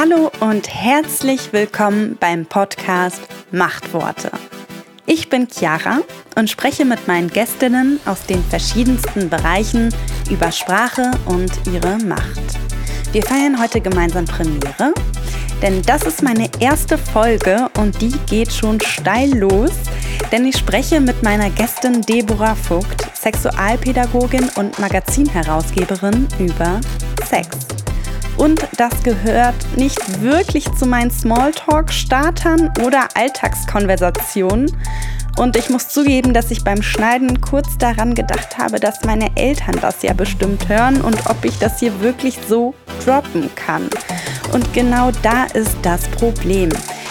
[0.00, 3.20] Hallo und herzlich willkommen beim Podcast
[3.50, 4.30] Machtworte.
[5.06, 6.02] Ich bin Chiara
[6.36, 9.92] und spreche mit meinen Gästinnen aus den verschiedensten Bereichen
[10.30, 12.40] über Sprache und ihre Macht.
[13.10, 14.94] Wir feiern heute gemeinsam Premiere,
[15.62, 19.72] denn das ist meine erste Folge und die geht schon steil los,
[20.30, 26.80] denn ich spreche mit meiner Gästin Deborah Vogt, Sexualpädagogin und Magazinherausgeberin über
[27.28, 27.77] Sex.
[28.38, 34.70] Und das gehört nicht wirklich zu meinen Smalltalk-Startern oder Alltagskonversationen.
[35.36, 39.76] Und ich muss zugeben, dass ich beim Schneiden kurz daran gedacht habe, dass meine Eltern
[39.80, 43.88] das ja bestimmt hören und ob ich das hier wirklich so droppen kann.
[44.52, 46.70] Und genau da ist das Problem.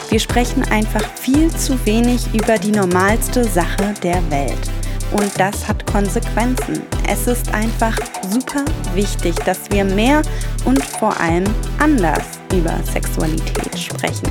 [0.10, 4.77] Wir sprechen einfach viel zu wenig über die normalste Sache der Welt.
[5.12, 6.82] Und das hat Konsequenzen.
[7.08, 7.98] Es ist einfach
[8.30, 10.22] super wichtig, dass wir mehr
[10.66, 11.46] und vor allem
[11.80, 14.30] anders über Sexualität sprechen.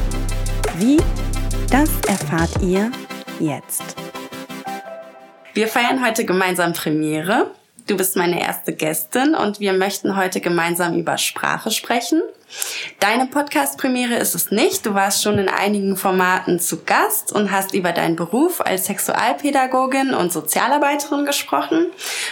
[0.79, 0.99] Wie?
[1.71, 2.93] Das erfahrt ihr
[3.41, 3.97] jetzt.
[5.55, 7.51] Wir feiern heute gemeinsam Premiere.
[7.87, 12.21] Du bist meine erste Gästin und wir möchten heute gemeinsam über Sprache sprechen.
[12.99, 14.85] Deine Podcast-Premiere ist es nicht.
[14.85, 20.15] Du warst schon in einigen Formaten zu Gast und hast über deinen Beruf als Sexualpädagogin
[20.15, 21.87] und Sozialarbeiterin gesprochen.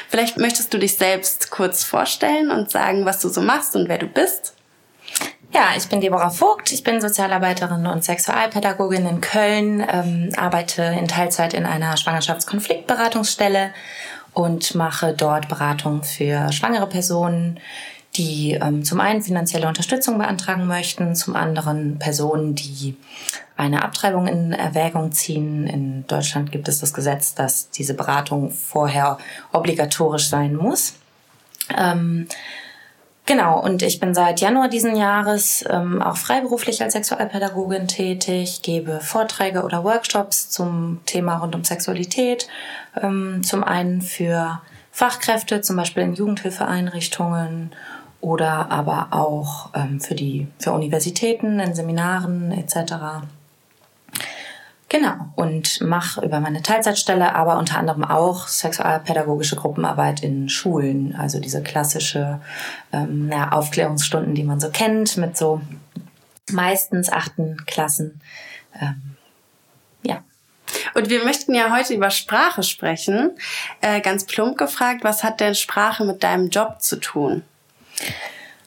[0.08, 3.98] Vielleicht möchtest du dich selbst kurz vorstellen und sagen, was du so machst und wer
[3.98, 4.54] du bist.
[5.54, 11.06] Ja, ich bin Deborah Vogt, ich bin Sozialarbeiterin und Sexualpädagogin in Köln, ähm, arbeite in
[11.06, 13.70] Teilzeit in einer Schwangerschaftskonfliktberatungsstelle
[14.34, 17.58] und mache dort Beratung für schwangere Personen,
[18.16, 22.96] die ähm, zum einen finanzielle Unterstützung beantragen möchten, zum anderen Personen, die
[23.56, 25.66] eine Abtreibung in Erwägung ziehen.
[25.66, 29.18] In Deutschland gibt es das Gesetz, dass diese Beratung vorher
[29.52, 30.94] obligatorisch sein muss.
[31.76, 32.28] Ähm,
[33.26, 39.00] Genau, und ich bin seit Januar diesen Jahres ähm, auch freiberuflich als Sexualpädagogin tätig, gebe
[39.00, 42.48] Vorträge oder Workshops zum Thema rund um Sexualität,
[43.42, 44.60] zum einen für
[44.92, 47.72] Fachkräfte, zum Beispiel in Jugendhilfeeinrichtungen
[48.20, 53.26] oder aber auch ähm, für die für Universitäten, in Seminaren etc.
[54.88, 61.40] Genau, und mache über meine Teilzeitstelle aber unter anderem auch sexualpädagogische Gruppenarbeit in Schulen, also
[61.40, 62.40] diese klassische
[62.92, 65.60] ähm, ja, Aufklärungsstunden, die man so kennt, mit so
[66.52, 68.20] meistens achten Klassen.
[68.80, 69.13] Ähm.
[70.94, 73.30] Und wir möchten ja heute über Sprache sprechen.
[73.80, 77.42] Äh, ganz plump gefragt, was hat denn Sprache mit deinem Job zu tun?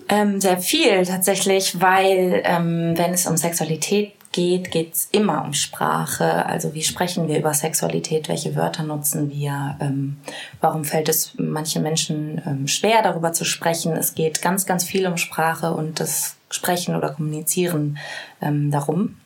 [0.10, 5.54] Ähm, sehr viel tatsächlich, weil ähm, wenn es um Sexualität geht, geht es immer um
[5.54, 6.46] Sprache.
[6.46, 10.18] Also wie sprechen wir über Sexualität, welche Wörter nutzen wir, ähm,
[10.62, 13.94] warum fällt es manchen Menschen ähm, schwer, darüber zu sprechen.
[13.94, 17.98] Es geht ganz, ganz viel um Sprache und das Sprechen oder Kommunizieren
[18.42, 19.18] ähm, darum.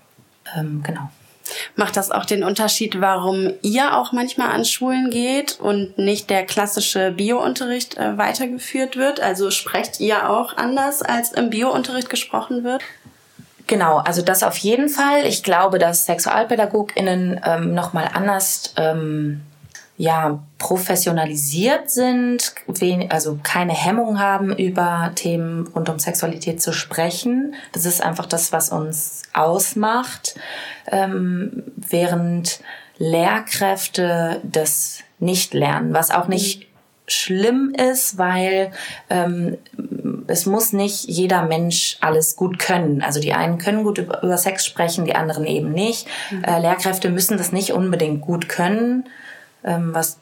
[0.55, 1.09] Ähm, genau.
[1.75, 6.45] Macht das auch den Unterschied, warum ihr auch manchmal an Schulen geht und nicht der
[6.45, 9.19] klassische Biounterricht äh, weitergeführt wird?
[9.19, 12.81] Also sprecht ihr auch anders, als im Biounterricht gesprochen wird?
[13.67, 15.25] Genau, also das auf jeden Fall.
[15.25, 19.41] Ich glaube, dass SexualpädagogInnen ähm, nochmal anders ähm,
[19.97, 22.55] ja, professionalisiert sind,
[23.09, 27.53] also keine Hemmung haben, über Themen rund um Sexualität zu sprechen.
[27.71, 30.35] Das ist einfach das, was uns ausmacht,
[30.87, 32.61] ähm, während
[32.97, 36.67] Lehrkräfte das nicht lernen, was auch nicht
[37.07, 38.71] schlimm ist, weil
[39.09, 39.57] ähm,
[40.27, 43.01] es muss nicht jeder Mensch alles gut können.
[43.01, 46.07] Also die einen können gut über, über Sex sprechen, die anderen eben nicht.
[46.31, 46.43] Mhm.
[46.43, 49.03] Äh, Lehrkräfte müssen das nicht unbedingt gut können.
[49.63, 50.19] Ähm, was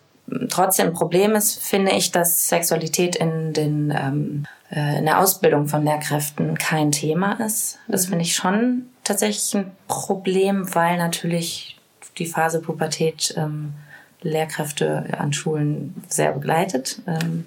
[0.49, 5.67] trotzdem ein Problem ist, finde ich, dass Sexualität in, den, ähm, äh, in der Ausbildung
[5.67, 7.79] von Lehrkräften kein Thema ist.
[7.87, 8.09] Das mhm.
[8.09, 11.77] finde ich schon tatsächlich ein Problem, weil natürlich
[12.17, 13.73] die Phase Pubertät ähm,
[14.21, 17.01] Lehrkräfte an Schulen sehr begleitet.
[17.07, 17.45] Ähm,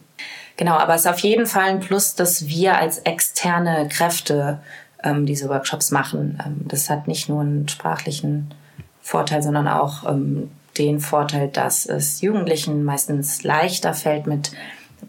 [0.56, 4.58] genau, aber es ist auf jeden Fall ein Plus, dass wir als externe Kräfte
[5.02, 6.38] ähm, diese Workshops machen.
[6.44, 8.55] Ähm, das hat nicht nur einen sprachlichen
[9.02, 14.52] Vorteil, sondern auch ähm, den Vorteil, dass es Jugendlichen meistens leichter fällt, mit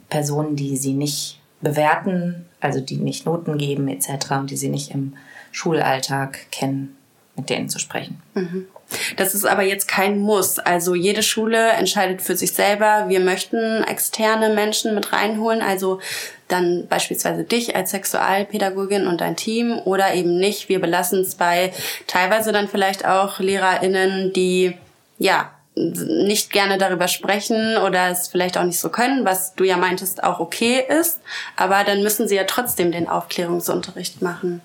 [0.10, 4.32] Personen, die sie nicht bewerten, also die nicht Noten geben etc.
[4.32, 5.14] und die sie nicht im
[5.52, 6.98] Schulalltag kennen,
[7.36, 8.22] mit denen zu sprechen.
[8.34, 8.68] Mhm.
[9.16, 10.60] Das ist aber jetzt kein Muss.
[10.60, 16.00] Also jede Schule entscheidet für sich selber, wir möchten externe Menschen mit reinholen, also
[16.48, 20.70] dann beispielsweise dich als Sexualpädagogin und dein Team oder eben nicht.
[20.70, 21.72] Wir belassen es bei
[22.08, 24.76] teilweise dann vielleicht auch LehrerInnen, die
[25.18, 29.78] ja nicht gerne darüber sprechen oder es vielleicht auch nicht so können, was du ja
[29.78, 31.20] meintest auch okay ist,
[31.56, 34.62] aber dann müssen sie ja trotzdem den Aufklärungsunterricht machen.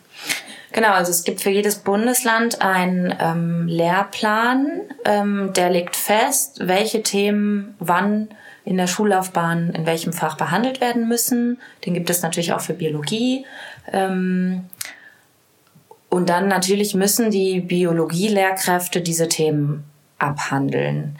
[0.72, 7.02] Genau, also es gibt für jedes Bundesland einen ähm, Lehrplan, ähm, der legt fest, welche
[7.02, 8.28] Themen wann
[8.66, 11.58] in der Schullaufbahn in welchem Fach behandelt werden müssen.
[11.86, 13.46] Den gibt es natürlich auch für Biologie.
[13.90, 14.66] Ähm,
[16.10, 19.84] und dann natürlich müssen die Biologielehrkräfte diese Themen
[20.18, 21.16] abhandeln.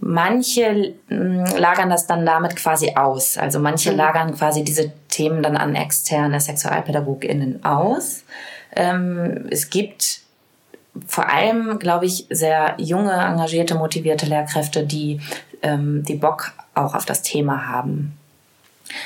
[0.00, 3.38] Manche hm, lagern das dann damit quasi aus.
[3.38, 3.96] Also manche mhm.
[3.96, 8.24] lagern quasi diese Themen dann an externe SexualpädagogInnen aus.
[8.74, 10.20] Ähm, es gibt
[11.06, 15.20] vor allem, glaube ich, sehr junge, engagierte, motivierte Lehrkräfte, die,
[15.62, 18.16] ähm, die Bock auch auf das Thema haben.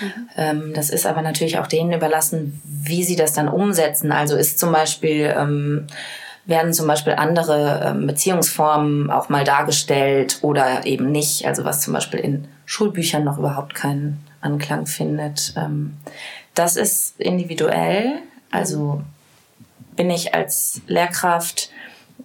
[0.00, 0.29] Mhm.
[0.37, 4.12] Ähm, das ist aber natürlich auch denen überlassen, wie sie das dann umsetzen.
[4.12, 5.35] Also ist zum Beispiel,
[6.48, 11.46] werden zum Beispiel andere ähm, Beziehungsformen auch mal dargestellt oder eben nicht.
[11.46, 15.52] Also was zum Beispiel in Schulbüchern noch überhaupt keinen Anklang findet.
[15.56, 15.98] Ähm,
[16.54, 18.20] das ist individuell.
[18.50, 19.02] Also
[19.94, 21.70] bin ich als Lehrkraft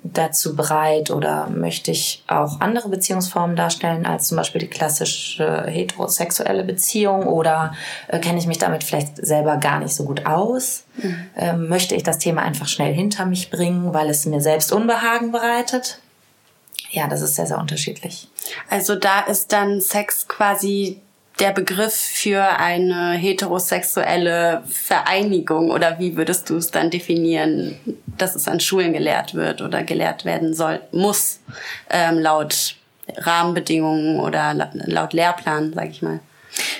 [0.04, 6.64] dazu bereit oder möchte ich auch andere Beziehungsformen darstellen als zum Beispiel die klassische heterosexuelle
[6.64, 7.74] Beziehung oder
[8.10, 10.84] äh, kenne ich mich damit vielleicht selber gar nicht so gut aus?
[10.98, 11.26] Mhm.
[11.38, 15.32] Ähm, möchte ich das Thema einfach schnell hinter mich bringen, weil es mir selbst Unbehagen
[15.32, 16.00] bereitet?
[16.92, 18.28] Ja, das ist sehr, sehr unterschiedlich.
[18.70, 21.02] Also da ist dann Sex quasi
[21.40, 27.78] der Begriff für eine heterosexuelle Vereinigung oder wie würdest du es dann definieren,
[28.18, 31.40] dass es an Schulen gelehrt wird oder gelehrt werden soll, muss,
[31.90, 32.76] ähm, laut
[33.18, 36.20] Rahmenbedingungen oder laut Lehrplan, sag ich mal?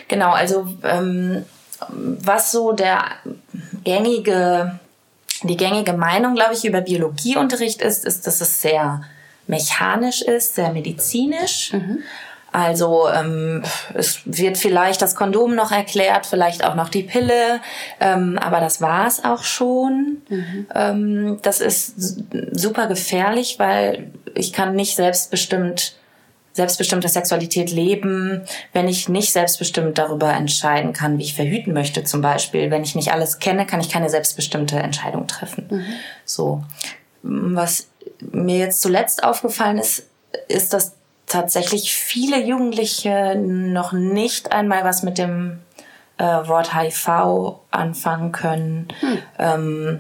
[0.08, 1.46] Genau, also ähm,
[1.90, 3.04] was so der
[3.84, 4.80] gängige,
[5.42, 9.04] die gängige Meinung, glaube ich, über Biologieunterricht ist, ist, dass es sehr
[9.48, 11.74] mechanisch ist, sehr medizinisch.
[11.74, 12.04] Mhm.
[12.54, 13.64] Also ähm,
[13.96, 17.60] es wird vielleicht das Kondom noch erklärt, vielleicht auch noch die Pille,
[18.00, 20.22] ähm, aber das war's auch schon.
[20.30, 20.68] Mhm.
[20.74, 21.96] Ähm, das ist
[22.52, 25.96] super gefährlich, weil ich kann nicht selbstbestimmt
[26.56, 32.22] selbstbestimmte Sexualität leben, wenn ich nicht selbstbestimmt darüber entscheiden kann, wie ich verhüten möchte zum
[32.22, 32.70] Beispiel.
[32.70, 35.66] Wenn ich nicht alles kenne, kann ich keine selbstbestimmte Entscheidung treffen.
[35.72, 35.86] Mhm.
[36.26, 36.64] So.
[37.24, 37.88] Was
[38.20, 40.06] mir jetzt zuletzt aufgefallen ist,
[40.48, 40.94] ist, dass
[41.34, 45.60] tatsächlich viele Jugendliche noch nicht einmal was mit dem
[46.20, 48.88] äh, Wort HIV anfangen können.
[49.00, 49.18] Hm.
[49.40, 50.00] Ähm,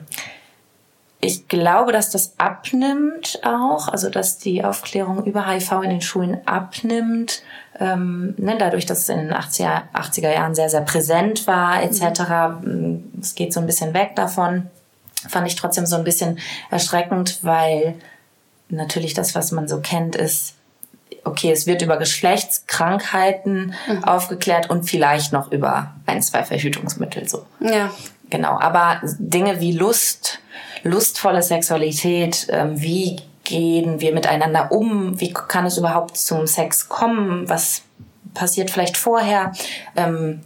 [1.19, 6.45] ich glaube, dass das abnimmt auch, also dass die Aufklärung über HIV in den Schulen
[6.45, 7.41] abnimmt,
[7.79, 12.61] ähm, ne, dadurch, dass es in den 80er, 80er Jahren sehr, sehr präsent war, etc.
[12.61, 13.11] Mhm.
[13.19, 14.69] Es geht so ein bisschen weg davon.
[15.27, 16.37] Fand ich trotzdem so ein bisschen
[16.69, 17.95] erschreckend, weil
[18.69, 20.55] natürlich das, was man so kennt, ist
[21.23, 24.03] okay, es wird über Geschlechtskrankheiten mhm.
[24.03, 27.45] aufgeklärt und vielleicht noch über ein, zwei Verhütungsmittel so.
[27.59, 27.91] Ja.
[28.29, 28.59] Genau.
[28.59, 30.39] Aber Dinge wie Lust,
[30.83, 37.47] lustvolle Sexualität, ähm, wie gehen wir miteinander um, wie kann es überhaupt zum Sex kommen,
[37.49, 37.83] was
[38.33, 39.51] passiert vielleicht vorher,
[39.95, 40.41] ähm,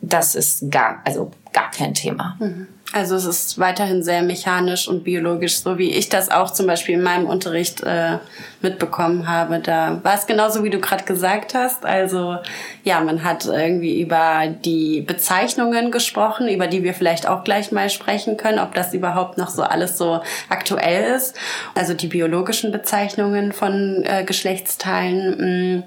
[0.00, 2.36] das ist gar, also gar kein Thema.
[2.38, 2.68] Mhm.
[2.92, 6.94] Also es ist weiterhin sehr mechanisch und biologisch, so wie ich das auch zum Beispiel
[6.94, 8.18] in meinem Unterricht äh,
[8.62, 9.58] mitbekommen habe.
[9.58, 11.84] Da war es genauso, wie du gerade gesagt hast.
[11.84, 12.38] Also
[12.84, 17.90] ja, man hat irgendwie über die Bezeichnungen gesprochen, über die wir vielleicht auch gleich mal
[17.90, 21.34] sprechen können, ob das überhaupt noch so alles so aktuell ist.
[21.74, 25.36] Also die biologischen Bezeichnungen von äh, Geschlechtsteilen.
[25.38, 25.84] Mh, mm,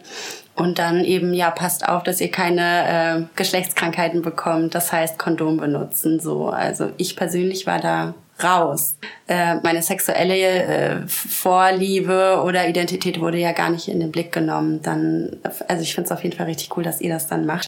[0.60, 4.76] und dann eben, ja, passt auf, dass ihr keine äh, Geschlechtskrankheiten bekommt.
[4.76, 6.20] Das heißt, Kondom benutzen.
[6.20, 8.14] So, also ich persönlich war da
[8.44, 8.98] raus.
[9.28, 14.82] Äh, meine sexuelle äh, Vorliebe oder Identität wurde ja gar nicht in den Blick genommen.
[14.82, 15.38] Dann,
[15.68, 17.68] also ich finde es auf jeden Fall richtig cool, dass ihr das dann macht.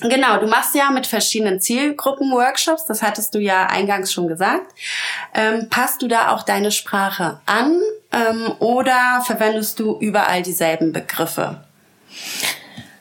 [0.00, 4.72] Genau, du machst ja mit verschiedenen Zielgruppen Workshops, das hattest du ja eingangs schon gesagt.
[5.34, 7.80] Ähm, passt du da auch deine Sprache an
[8.12, 11.64] ähm, oder verwendest du überall dieselben Begriffe?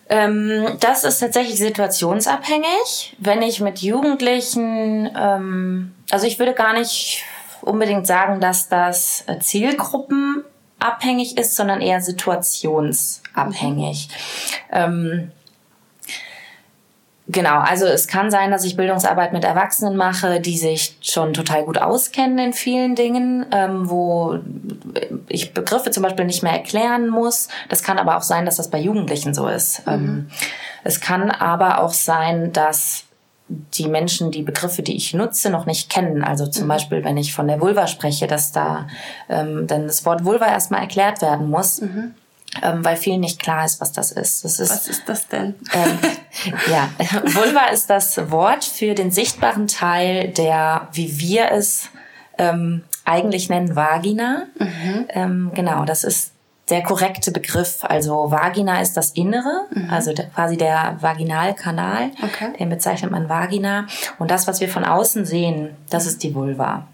[0.09, 3.17] Ähm, das ist tatsächlich situationsabhängig.
[3.19, 7.25] Wenn ich mit Jugendlichen, ähm, also ich würde gar nicht
[7.61, 14.07] unbedingt sagen, dass das zielgruppenabhängig ist, sondern eher situationsabhängig.
[14.71, 15.33] Ähm,
[17.29, 21.65] Genau, also es kann sein, dass ich Bildungsarbeit mit Erwachsenen mache, die sich schon total
[21.65, 24.39] gut auskennen in vielen Dingen, ähm, wo
[25.27, 27.49] ich Begriffe zum Beispiel nicht mehr erklären muss.
[27.67, 29.85] Das kann aber auch sein, dass das bei Jugendlichen so ist.
[29.85, 29.93] Mhm.
[29.93, 30.27] Ähm,
[30.85, 33.03] es kann aber auch sein, dass
[33.49, 36.23] die Menschen die Begriffe, die ich nutze, noch nicht kennen.
[36.23, 36.69] Also zum mhm.
[36.69, 38.87] Beispiel, wenn ich von der Vulva spreche, dass da
[39.27, 41.81] ähm, dann das Wort Vulva erstmal erklärt werden muss.
[41.81, 42.13] Mhm
[42.61, 44.43] ähm, weil vielen nicht klar ist, was das ist.
[44.43, 45.55] Das ist was ist das denn?
[45.73, 45.99] Ähm,
[46.71, 46.89] ja,
[47.33, 51.89] Vulva ist das Wort für den sichtbaren Teil, der, wie wir es
[52.37, 54.47] ähm, eigentlich nennen Vagina.
[54.59, 55.05] Mhm.
[55.09, 56.31] Ähm, genau, das ist
[56.69, 57.79] der korrekte Begriff.
[57.83, 59.89] Also Vagina ist das Innere, mhm.
[59.89, 62.53] also der, quasi der Vaginalkanal, okay.
[62.59, 63.87] den bezeichnet man Vagina.
[64.19, 66.87] Und das, was wir von außen sehen, das ist die Vulva.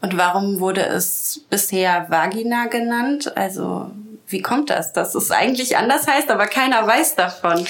[0.00, 3.36] Und warum wurde es bisher Vagina genannt?
[3.36, 3.90] Also
[4.30, 7.64] wie kommt das, dass es eigentlich anders heißt, aber keiner weiß davon?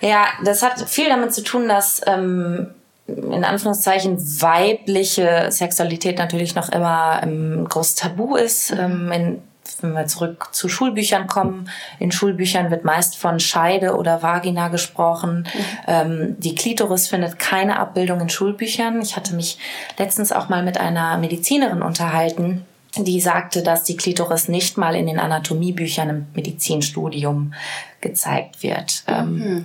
[0.00, 2.68] Ja, das hat viel damit zu tun, dass ähm,
[3.06, 8.70] in Anführungszeichen weibliche Sexualität natürlich noch immer ein großes Tabu ist.
[8.72, 9.42] Ähm, in
[9.80, 15.46] wenn wir zurück zu Schulbüchern kommen, in Schulbüchern wird meist von Scheide oder Vagina gesprochen.
[15.52, 15.64] Mhm.
[15.86, 19.00] Ähm, die Klitoris findet keine Abbildung in Schulbüchern.
[19.00, 19.58] Ich hatte mich
[19.98, 22.64] letztens auch mal mit einer Medizinerin unterhalten,
[22.96, 27.52] die sagte, dass die Klitoris nicht mal in den Anatomiebüchern im Medizinstudium
[28.00, 29.04] gezeigt wird.
[29.06, 29.64] Ähm, mhm.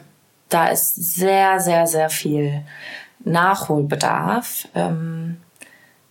[0.50, 2.64] Da ist sehr, sehr, sehr viel
[3.24, 4.68] Nachholbedarf.
[4.76, 5.38] Ähm,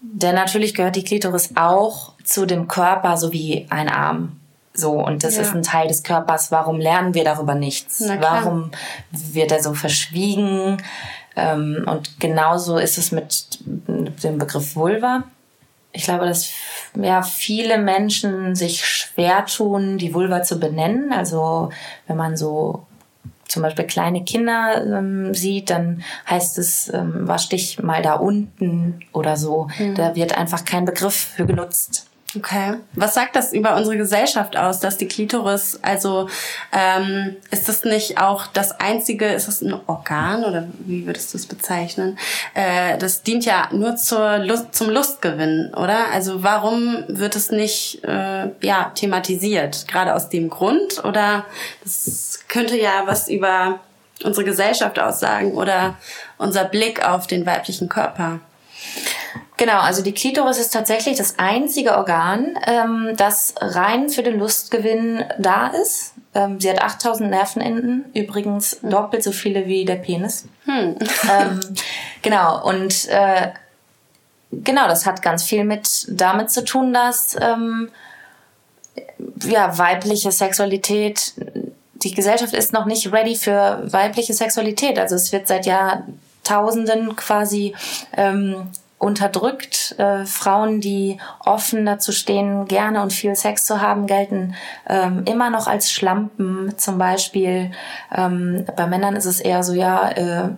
[0.00, 4.40] denn natürlich gehört die Klitoris auch zu dem Körper so wie ein Arm.
[4.74, 5.42] So, und das ja.
[5.42, 6.50] ist ein Teil des Körpers.
[6.50, 8.02] Warum lernen wir darüber nichts?
[8.20, 8.70] Warum
[9.10, 10.78] wird er so verschwiegen?
[11.36, 15.24] Ähm, und genauso ist es mit dem Begriff Vulva.
[15.92, 16.50] Ich glaube, dass
[16.94, 21.12] ja, viele Menschen sich schwer tun, die Vulva zu benennen.
[21.12, 21.70] Also
[22.06, 22.86] wenn man so
[23.48, 29.00] zum Beispiel kleine Kinder ähm, sieht, dann heißt es, ähm, wasch dich mal da unten
[29.12, 29.68] oder so.
[29.78, 29.94] Mhm.
[29.94, 32.06] Da wird einfach kein Begriff für genutzt.
[32.34, 32.76] Okay.
[32.94, 36.28] Was sagt das über unsere Gesellschaft aus, dass die Klitoris, also
[36.72, 41.38] ähm, ist das nicht auch das einzige, ist das ein Organ oder wie würdest du
[41.38, 42.18] es bezeichnen?
[42.54, 46.10] Äh, das dient ja nur zur Lust, zum Lustgewinn, oder?
[46.10, 49.86] Also warum wird es nicht äh, ja, thematisiert?
[49.86, 51.04] Gerade aus dem Grund?
[51.04, 51.44] Oder
[51.82, 53.80] das könnte ja was über
[54.24, 55.96] unsere Gesellschaft aussagen oder
[56.38, 58.40] unser Blick auf den weiblichen Körper.
[59.62, 65.24] Genau, also die Klitoris ist tatsächlich das einzige Organ, ähm, das rein für den Lustgewinn
[65.38, 66.14] da ist.
[66.34, 68.90] Ähm, sie hat 8000 Nervenenden, übrigens hm.
[68.90, 70.46] doppelt so viele wie der Penis.
[70.64, 70.96] Hm.
[71.30, 71.60] ähm,
[72.22, 73.52] genau, und äh,
[74.50, 77.88] genau, das hat ganz viel mit damit zu tun, dass ähm,
[79.44, 81.34] ja, weibliche Sexualität,
[82.02, 84.98] die Gesellschaft ist noch nicht ready für weibliche Sexualität.
[84.98, 87.76] Also es wird seit Jahrtausenden quasi
[88.16, 88.72] ähm,
[89.02, 89.96] unterdrückt.
[89.98, 94.54] Äh, Frauen, die offen dazu stehen, gerne und viel Sex zu haben, gelten
[94.88, 97.72] ähm, immer noch als Schlampen zum Beispiel.
[98.14, 100.50] Ähm, bei Männern ist es eher so, ja, äh,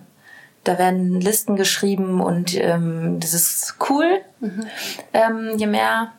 [0.63, 4.21] da werden Listen geschrieben und ähm, das ist cool.
[4.41, 4.67] Mhm.
[5.13, 6.13] Ähm, je mehr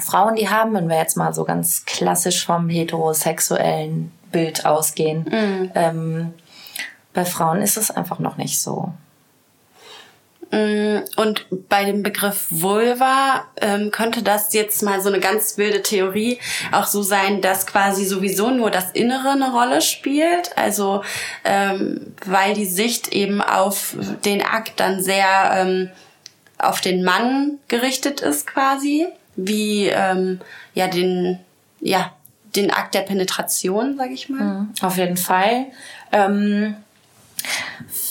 [0.00, 5.70] Frauen die haben, wenn wir jetzt mal so ganz klassisch vom heterosexuellen Bild ausgehen, mhm.
[5.74, 6.34] ähm,
[7.14, 8.92] bei Frauen ist es einfach noch nicht so.
[10.50, 15.82] Mm, und bei dem Begriff Vulva ähm, könnte das jetzt mal so eine ganz wilde
[15.82, 16.38] Theorie
[16.72, 20.56] auch so sein, dass quasi sowieso nur das Innere eine Rolle spielt.
[20.56, 21.02] Also
[21.44, 25.90] ähm, weil die Sicht eben auf den Akt dann sehr ähm,
[26.56, 30.40] auf den Mann gerichtet ist quasi, wie ähm,
[30.74, 31.38] ja den
[31.80, 32.12] ja
[32.56, 34.42] den Akt der Penetration, sag ich mal.
[34.42, 35.66] Mhm, auf jeden Fall.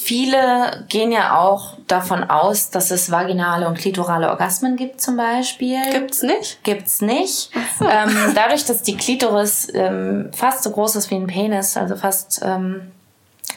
[0.07, 5.81] Viele gehen ja auch davon aus, dass es vaginale und klitorale Orgasmen gibt zum Beispiel.
[5.91, 6.63] Gibt's nicht?
[6.63, 7.51] Gibt's nicht.
[7.77, 7.83] So.
[7.85, 12.39] Ähm, dadurch, dass die Klitoris ähm, fast so groß ist wie ein Penis, also fast
[12.41, 12.93] ähm,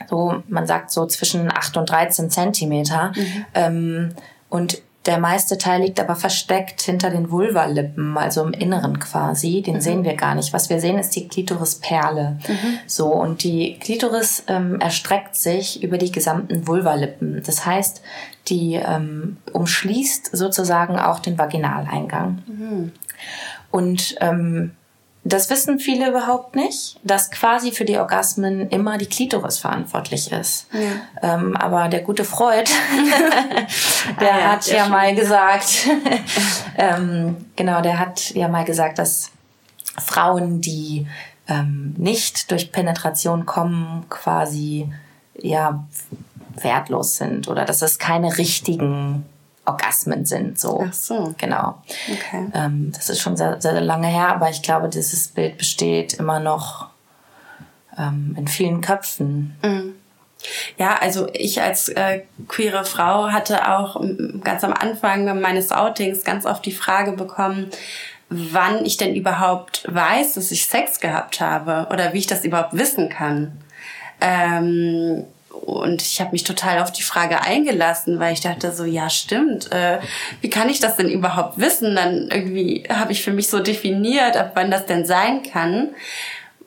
[0.09, 3.13] so, man sagt so zwischen 8 und 13 Zentimeter.
[3.15, 3.47] Mhm.
[3.55, 4.15] Ähm,
[4.49, 9.63] und der meiste Teil liegt aber versteckt hinter den Vulvalippen, also im Inneren quasi.
[9.63, 9.81] Den mhm.
[9.81, 10.53] sehen wir gar nicht.
[10.53, 12.39] Was wir sehen, ist die Klitorisperle.
[12.47, 12.79] Mhm.
[12.87, 17.43] So, und die Klitoris ähm, erstreckt sich über die gesamten Vulvalippen.
[17.47, 18.03] Das heißt,
[18.49, 22.43] die ähm, umschließt sozusagen auch den Vaginaleingang.
[22.47, 22.93] Mhm.
[23.71, 24.73] Und ähm,
[25.23, 30.67] das wissen viele überhaupt nicht, dass quasi für die Orgasmen immer die Klitoris verantwortlich ist.
[30.73, 31.35] Ja.
[31.35, 32.71] Ähm, aber der gute Freud,
[34.21, 35.89] der ah, ja, hat ja mal gesagt,
[36.79, 39.31] ähm, genau, der hat ja mal gesagt, dass
[39.99, 41.07] Frauen, die
[41.49, 44.91] ähm, nicht durch Penetration kommen, quasi
[45.39, 45.85] ja
[46.55, 49.27] wertlos sind oder dass es keine richtigen
[49.71, 50.59] Orgasmen sind.
[50.59, 50.85] So.
[50.89, 51.35] Ach so.
[51.39, 51.83] Genau.
[52.11, 52.51] Okay.
[52.55, 56.41] Ähm, das ist schon sehr, sehr lange her, aber ich glaube, dieses Bild besteht immer
[56.41, 56.89] noch
[57.99, 59.57] ähm, in vielen Köpfen.
[59.63, 59.95] Mhm.
[60.79, 64.01] Ja, also ich als äh, queere Frau hatte auch
[64.43, 67.71] ganz am Anfang meines Outings ganz oft die Frage bekommen,
[68.31, 72.73] wann ich denn überhaupt weiß, dass ich Sex gehabt habe oder wie ich das überhaupt
[72.73, 73.59] wissen kann.
[74.21, 75.25] Ähm,
[75.61, 79.71] und ich habe mich total auf die Frage eingelassen, weil ich dachte so, ja stimmt,
[79.73, 79.99] äh,
[80.41, 81.95] wie kann ich das denn überhaupt wissen?
[81.95, 85.91] Dann irgendwie habe ich für mich so definiert, ab wann das denn sein kann.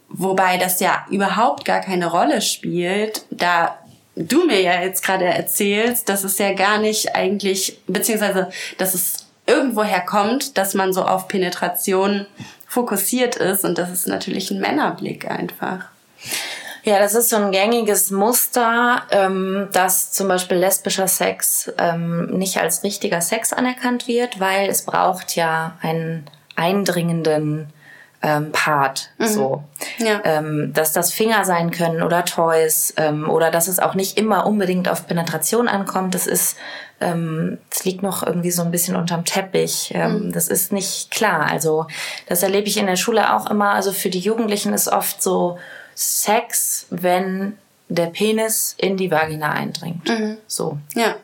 [0.10, 3.78] Wobei das ja überhaupt gar keine Rolle spielt, da
[4.16, 9.26] du mir ja jetzt gerade erzählst, dass es ja gar nicht eigentlich, beziehungsweise dass es
[9.48, 12.26] irgendwoher kommt, dass man so auf Penetration
[12.68, 15.86] fokussiert ist und das ist natürlich ein Männerblick einfach.
[16.84, 22.58] Ja, das ist so ein gängiges Muster, ähm, dass zum Beispiel lesbischer Sex ähm, nicht
[22.58, 26.26] als richtiger Sex anerkannt wird, weil es braucht ja einen
[26.58, 27.72] eindringenden
[28.22, 29.12] ähm, Part.
[29.18, 29.28] Mhm.
[29.28, 29.64] So.
[29.98, 30.22] Ja.
[30.26, 34.46] Ähm, dass das Finger sein können oder Toys ähm, oder dass es auch nicht immer
[34.46, 36.16] unbedingt auf Penetration ankommt.
[36.16, 36.58] Das ist,
[37.00, 39.92] ähm, das liegt noch irgendwie so ein bisschen unterm Teppich.
[39.94, 40.32] Ähm, mhm.
[40.34, 41.48] Das ist nicht klar.
[41.50, 41.88] Also
[42.28, 43.72] das erlebe ich in der Schule auch immer.
[43.72, 45.58] Also für die Jugendlichen ist oft so,
[45.96, 47.58] Sex, wenn
[47.90, 50.08] der Penis in die Vagina eindringt.
[50.08, 50.38] Mhm.
[50.48, 50.78] So.
[50.96, 51.16] Ja.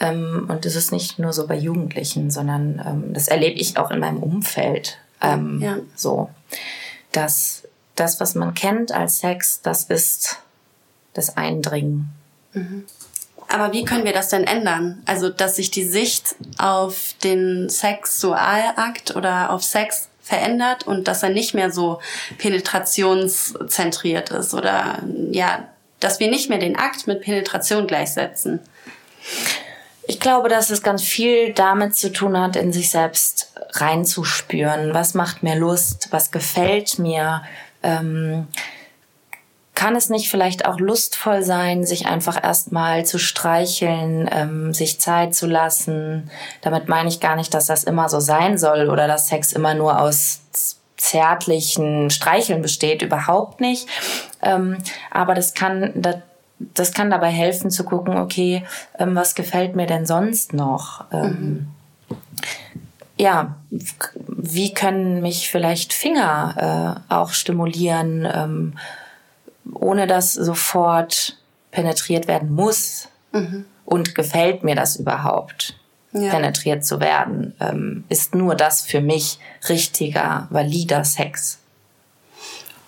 [0.00, 3.90] Ähm, und das ist nicht nur so bei Jugendlichen, sondern ähm, das erlebe ich auch
[3.90, 4.98] in meinem Umfeld.
[5.20, 5.78] Ähm, ja.
[5.94, 6.30] So.
[7.12, 7.62] Dass
[7.94, 10.38] das, was man kennt als Sex, das ist
[11.14, 12.08] das Eindringen.
[12.52, 12.84] Mhm.
[13.48, 15.02] Aber wie können wir das denn ändern?
[15.04, 21.30] Also, dass sich die Sicht auf den Sexualakt oder auf Sex verändert und dass er
[21.30, 22.00] nicht mehr so
[22.38, 24.98] penetrationszentriert ist oder
[25.30, 25.68] ja,
[26.00, 28.60] dass wir nicht mehr den Akt mit Penetration gleichsetzen.
[30.06, 34.94] Ich glaube, dass es ganz viel damit zu tun hat, in sich selbst reinzuspüren.
[34.94, 36.08] Was macht mir Lust?
[36.10, 37.42] Was gefällt mir?
[37.82, 38.48] Ähm,
[39.74, 45.34] kann es nicht vielleicht auch lustvoll sein, sich einfach erstmal zu streicheln, ähm, sich Zeit
[45.34, 46.30] zu lassen?
[46.60, 49.74] Damit meine ich gar nicht, dass das immer so sein soll oder dass Sex immer
[49.74, 50.40] nur aus
[51.02, 53.88] zärtlichen Streicheln besteht, überhaupt nicht.
[54.40, 54.78] Ähm,
[55.10, 56.16] aber das kann, das,
[56.58, 58.64] das kann dabei helfen zu gucken, okay,
[58.98, 61.04] ähm, was gefällt mir denn sonst noch?
[61.12, 61.30] Ähm,
[62.08, 62.16] mhm.
[63.18, 68.74] Ja, wie können mich vielleicht Finger äh, auch stimulieren?
[69.72, 71.36] Ohne dass sofort
[71.70, 73.08] penetriert werden muss.
[73.32, 73.64] Mhm.
[73.84, 75.74] Und gefällt mir das überhaupt,
[76.12, 76.30] ja.
[76.30, 77.54] penetriert zu werden?
[77.60, 81.58] Ähm, ist nur das für mich richtiger, valider Sex?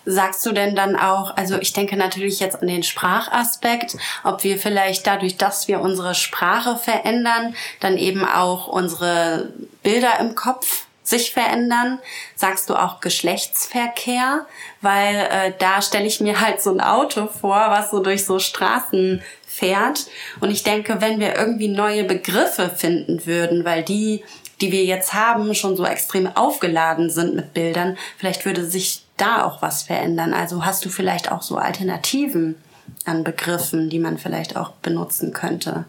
[0.07, 4.59] Sagst du denn dann auch, also ich denke natürlich jetzt an den Sprachaspekt, ob wir
[4.59, 9.49] vielleicht dadurch, dass wir unsere Sprache verändern, dann eben auch unsere
[9.83, 12.01] Bilder im Kopf sich verändern?
[12.35, 14.47] Sagst du auch Geschlechtsverkehr?
[14.81, 18.39] Weil äh, da stelle ich mir halt so ein Auto vor, was so durch so
[18.39, 20.07] Straßen fährt.
[20.41, 24.25] Und ich denke, wenn wir irgendwie neue Begriffe finden würden, weil die,
[24.61, 29.45] die wir jetzt haben, schon so extrem aufgeladen sind mit Bildern, vielleicht würde sich da
[29.45, 30.35] auch was verändern.
[30.35, 32.57] Also hast du vielleicht auch so Alternativen
[33.05, 35.85] an Begriffen, die man vielleicht auch benutzen könnte?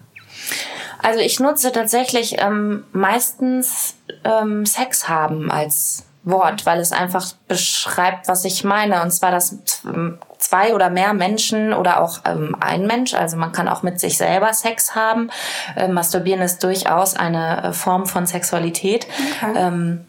[1.05, 8.27] Also ich nutze tatsächlich ähm, meistens ähm, Sex haben als Wort, weil es einfach beschreibt,
[8.27, 9.03] was ich meine.
[9.03, 13.51] Und zwar, dass ähm, zwei oder mehr Menschen oder auch ähm, ein Mensch, also man
[13.51, 15.29] kann auch mit sich selber Sex haben.
[15.77, 19.05] Ähm, Masturbieren ist durchaus eine äh, Form von Sexualität.
[19.43, 19.53] Okay.
[19.55, 20.05] Ähm,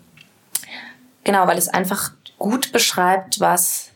[1.24, 3.90] genau, weil es einfach gut beschreibt, was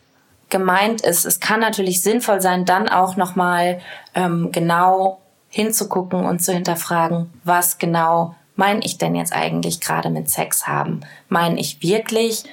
[0.51, 1.25] gemeint ist.
[1.25, 3.81] Es kann natürlich sinnvoll sein, dann auch nochmal
[4.13, 5.20] ähm, genau
[5.51, 11.01] hinzugucken und zu hinterfragen, was genau meine ich denn jetzt eigentlich gerade mit Sex haben?
[11.29, 12.43] Meine ich wirklich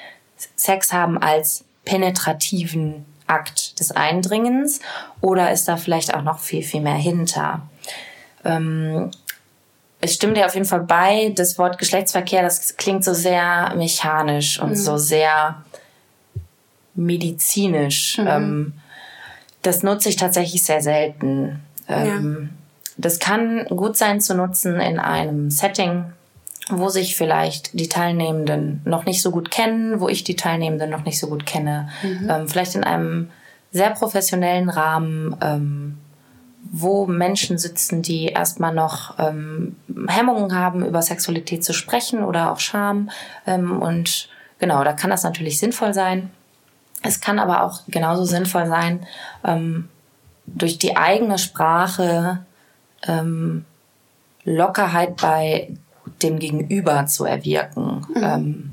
[0.56, 4.80] Sex haben als penetrativen Akt des Eindringens
[5.20, 7.62] oder ist da vielleicht auch noch viel, viel mehr hinter?
[8.44, 9.10] Ähm,
[10.00, 14.60] ich stimme dir auf jeden Fall bei, das Wort Geschlechtsverkehr, das klingt so sehr mechanisch
[14.60, 14.76] und mhm.
[14.76, 15.62] so sehr
[16.94, 18.18] medizinisch.
[18.18, 18.26] Mhm.
[18.26, 18.72] Ähm,
[19.62, 21.60] das nutze ich tatsächlich sehr selten.
[21.88, 22.50] Ähm,
[22.98, 26.12] das kann gut sein zu nutzen in einem Setting,
[26.68, 31.04] wo sich vielleicht die Teilnehmenden noch nicht so gut kennen, wo ich die Teilnehmenden noch
[31.04, 31.88] nicht so gut kenne.
[32.02, 32.28] Mhm.
[32.28, 33.30] Ähm, vielleicht in einem
[33.70, 35.98] sehr professionellen Rahmen, ähm,
[36.70, 39.76] wo Menschen sitzen, die erstmal noch ähm,
[40.08, 43.10] Hemmungen haben, über Sexualität zu sprechen oder auch Scham.
[43.46, 46.30] Ähm, und genau, da kann das natürlich sinnvoll sein.
[47.02, 49.06] Es kann aber auch genauso sinnvoll sein,
[49.44, 49.88] ähm,
[50.46, 52.40] durch die eigene Sprache
[53.06, 53.64] ähm,
[54.44, 55.70] Lockerheit bei
[56.22, 58.06] dem Gegenüber zu erwirken.
[58.14, 58.22] Mhm.
[58.22, 58.70] Ähm,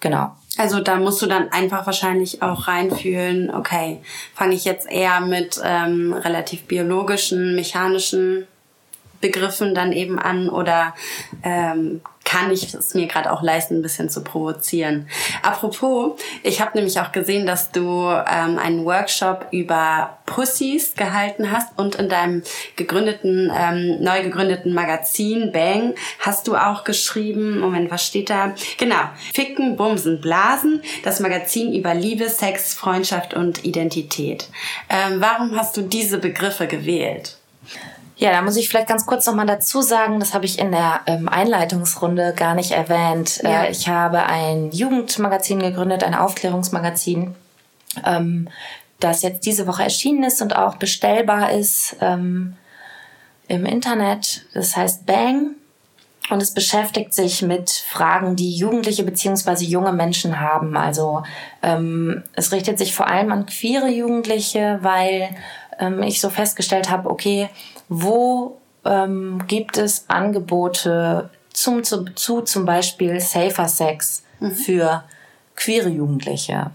[0.00, 0.36] genau.
[0.58, 4.00] Also da musst du dann einfach wahrscheinlich auch reinfühlen, okay,
[4.34, 8.46] fange ich jetzt eher mit ähm, relativ biologischen, mechanischen
[9.20, 10.94] Begriffen dann eben an oder
[11.42, 12.02] ähm,
[12.32, 15.06] kann ich es mir gerade auch leisten, ein bisschen zu provozieren.
[15.42, 21.78] Apropos, ich habe nämlich auch gesehen, dass du ähm, einen Workshop über Pussys gehalten hast
[21.78, 22.42] und in deinem
[22.76, 28.54] gegründeten, ähm, neu gegründeten Magazin Bang hast du auch geschrieben, Moment, was steht da?
[28.78, 34.48] Genau, Ficken, Bumsen, Blasen, das Magazin über Liebe, Sex, Freundschaft und Identität.
[34.88, 37.36] Ähm, warum hast du diese Begriffe gewählt?
[38.22, 41.00] Ja, da muss ich vielleicht ganz kurz nochmal dazu sagen, das habe ich in der
[41.06, 43.40] ähm, Einleitungsrunde gar nicht erwähnt.
[43.42, 43.64] Ja.
[43.64, 47.34] Äh, ich habe ein Jugendmagazin gegründet, ein Aufklärungsmagazin,
[48.06, 48.48] ähm,
[49.00, 52.54] das jetzt diese Woche erschienen ist und auch bestellbar ist ähm,
[53.48, 54.46] im Internet.
[54.54, 55.56] Das heißt Bang.
[56.30, 60.76] Und es beschäftigt sich mit Fragen, die Jugendliche beziehungsweise junge Menschen haben.
[60.76, 61.24] Also
[61.60, 65.30] ähm, es richtet sich vor allem an queere Jugendliche, weil
[65.78, 67.48] ähm, ich so festgestellt habe, okay,
[67.88, 74.52] wo ähm, gibt es Angebote zum, zu, zu zum Beispiel Safer Sex mhm.
[74.52, 75.04] für
[75.54, 76.70] queere Jugendliche?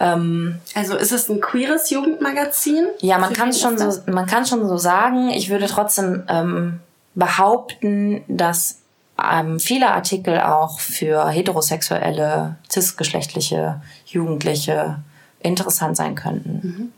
[0.00, 2.86] Ähm, also ist es ein queeres Jugendmagazin?
[3.00, 5.30] Ja, man kann schon so, man kann schon so sagen.
[5.30, 6.80] Ich würde trotzdem ähm,
[7.14, 8.80] behaupten, dass
[9.22, 14.98] ähm, viele Artikel auch für heterosexuelle, cisgeschlechtliche Jugendliche
[15.40, 16.60] interessant sein könnten.
[16.62, 16.92] Mhm.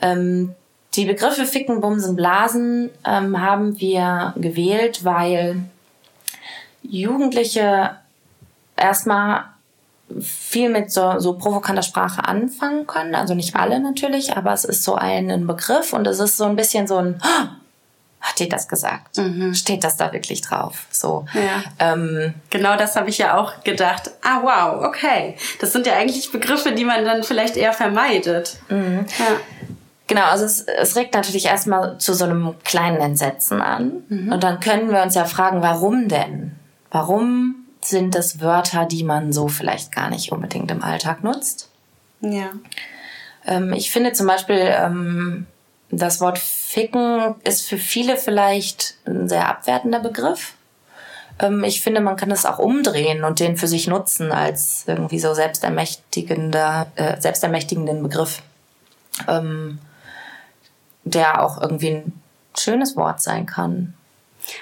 [0.00, 0.54] Ähm,
[0.94, 5.62] die Begriffe Ficken, Bumsen, Blasen ähm, haben wir gewählt, weil
[6.82, 7.96] Jugendliche
[8.76, 9.44] erstmal
[10.20, 13.14] viel mit so, so provokanter Sprache anfangen können.
[13.14, 16.56] Also nicht alle natürlich, aber es ist so ein Begriff und es ist so ein
[16.56, 17.48] bisschen so ein, oh,
[18.20, 19.18] hat dir das gesagt?
[19.18, 19.54] Mhm.
[19.54, 20.86] Steht das da wirklich drauf?
[20.90, 21.26] So.
[21.34, 21.92] Ja.
[21.92, 24.10] Ähm, genau das habe ich ja auch gedacht.
[24.22, 25.36] Ah, wow, okay.
[25.60, 28.56] Das sind ja eigentlich Begriffe, die man dann vielleicht eher vermeidet.
[28.68, 29.06] Mhm.
[29.18, 29.26] Ja.
[30.08, 34.04] Genau, also es, es regt natürlich erstmal zu so einem kleinen Entsetzen an.
[34.08, 34.32] Mhm.
[34.32, 36.56] Und dann können wir uns ja fragen, warum denn?
[36.90, 41.68] Warum sind es Wörter, die man so vielleicht gar nicht unbedingt im Alltag nutzt?
[42.22, 42.50] Ja.
[43.46, 45.46] Ähm, ich finde zum Beispiel, ähm,
[45.90, 50.54] das Wort Ficken ist für viele vielleicht ein sehr abwertender Begriff.
[51.38, 55.18] Ähm, ich finde, man kann es auch umdrehen und den für sich nutzen als irgendwie
[55.18, 58.42] so selbstermächtigender, äh, selbstermächtigenden Begriff.
[59.28, 59.78] Ähm,
[61.04, 62.12] der auch irgendwie ein
[62.56, 63.94] schönes Wort sein kann.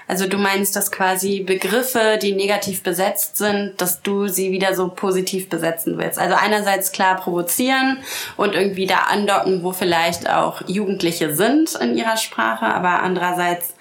[0.09, 4.89] Also du meinst, dass quasi Begriffe, die negativ besetzt sind, dass du sie wieder so
[4.89, 6.19] positiv besetzen willst.
[6.19, 7.99] Also einerseits klar provozieren
[8.37, 13.75] und irgendwie da andocken, wo vielleicht auch Jugendliche sind in ihrer Sprache, aber andererseits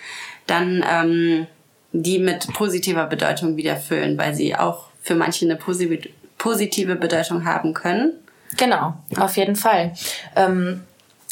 [0.47, 1.47] dann ähm,
[1.91, 7.73] die mit positiver Bedeutung wieder füllen, weil sie auch für manche eine positive Bedeutung haben
[7.73, 8.13] können.
[8.57, 9.93] Genau, auf jeden Fall.
[10.35, 10.83] Ähm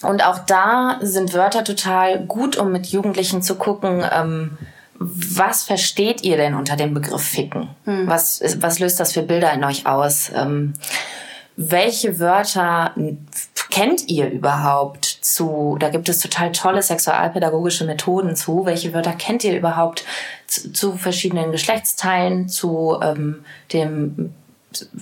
[0.04, 4.58] und auch da sind Wörter total gut, um mit Jugendlichen zu gucken, ähm,
[5.00, 7.70] was versteht ihr denn unter dem Begriff Ficken?
[7.86, 8.08] Hm.
[8.08, 10.32] Was, was löst das für Bilder in euch aus?
[10.36, 10.74] Ähm,
[11.56, 12.94] welche Wörter
[13.70, 19.44] kennt ihr überhaupt zu, da gibt es total tolle sexualpädagogische Methoden zu, welche Wörter kennt
[19.44, 20.06] ihr überhaupt
[20.48, 24.34] zu, zu verschiedenen Geschlechtsteilen, zu ähm, dem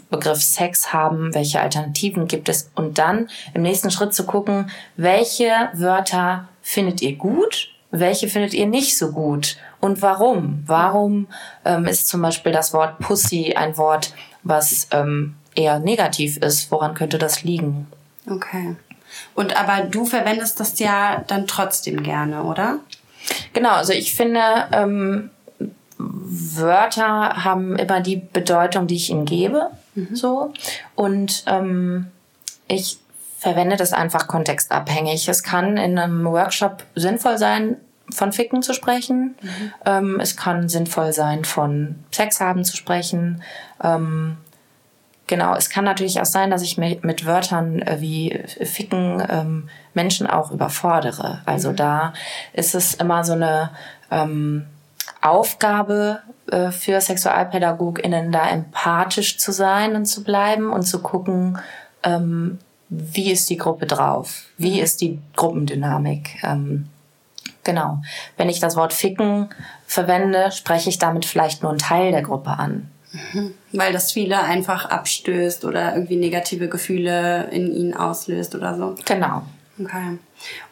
[0.10, 5.70] Begriff Sex haben, welche Alternativen gibt es und dann im nächsten Schritt zu gucken, welche
[5.74, 10.64] Wörter findet ihr gut, welche findet ihr nicht so gut und warum.
[10.66, 11.28] Warum
[11.66, 16.72] ähm, ist zum Beispiel das Wort Pussy ein Wort, was ähm, eher negativ ist?
[16.72, 17.88] Woran könnte das liegen?
[18.30, 18.76] Okay.
[19.36, 22.80] Und aber du verwendest das ja dann trotzdem gerne, oder?
[23.54, 25.30] Genau, also ich finde, ähm,
[26.56, 29.70] Wörter haben immer die Bedeutung, die ich ihnen gebe.
[29.96, 30.16] Mhm.
[30.16, 30.54] So.
[30.96, 32.08] Und ähm,
[32.68, 33.00] ich
[33.38, 35.28] verwende das einfach kontextabhängig.
[35.28, 37.78] Es kann in einem Workshop sinnvoll sein,
[38.14, 39.36] von Ficken zu sprechen.
[39.42, 39.74] Mhm.
[39.86, 43.42] Ähm, es kann sinnvoll sein, von Sex haben zu sprechen.
[43.84, 44.38] Ähm,
[45.28, 49.70] genau, es kann natürlich auch sein, dass ich mit, mit Wörtern äh, wie Ficken ähm,
[49.94, 51.42] Menschen auch überfordere.
[51.46, 51.76] Also mhm.
[51.78, 52.14] da
[52.54, 53.72] ist es immer so eine
[54.12, 54.68] ähm,
[55.22, 61.60] Aufgabe äh, für SexualpädagogInnen, da empathisch zu sein und zu bleiben und zu gucken,
[62.04, 64.44] ähm, wie ist die Gruppe drauf?
[64.58, 64.84] Wie mhm.
[64.84, 66.44] ist die Gruppendynamik?
[66.44, 66.90] Ähm,
[67.64, 68.02] genau.
[68.36, 69.50] Wenn ich das Wort ficken
[69.86, 72.92] verwende, spreche ich damit vielleicht nur einen Teil der Gruppe an.
[73.14, 73.54] Mhm.
[73.72, 78.96] Weil das viele einfach abstößt oder irgendwie negative Gefühle in ihnen auslöst oder so.
[79.06, 79.44] Genau.
[79.80, 80.18] Okay.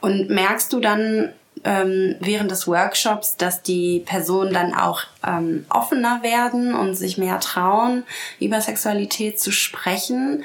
[0.01, 1.29] Und merkst du dann
[1.63, 7.39] ähm, während des Workshops, dass die Personen dann auch ähm, offener werden und sich mehr
[7.39, 8.03] trauen,
[8.39, 10.43] über Sexualität zu sprechen,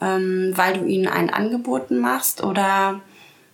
[0.00, 2.42] ähm, weil du ihnen ein Angebot machst?
[2.42, 3.00] Oder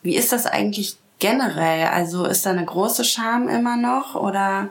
[0.02, 1.88] wie ist das eigentlich generell?
[1.88, 4.14] Also ist da eine große Scham immer noch?
[4.14, 4.68] Oder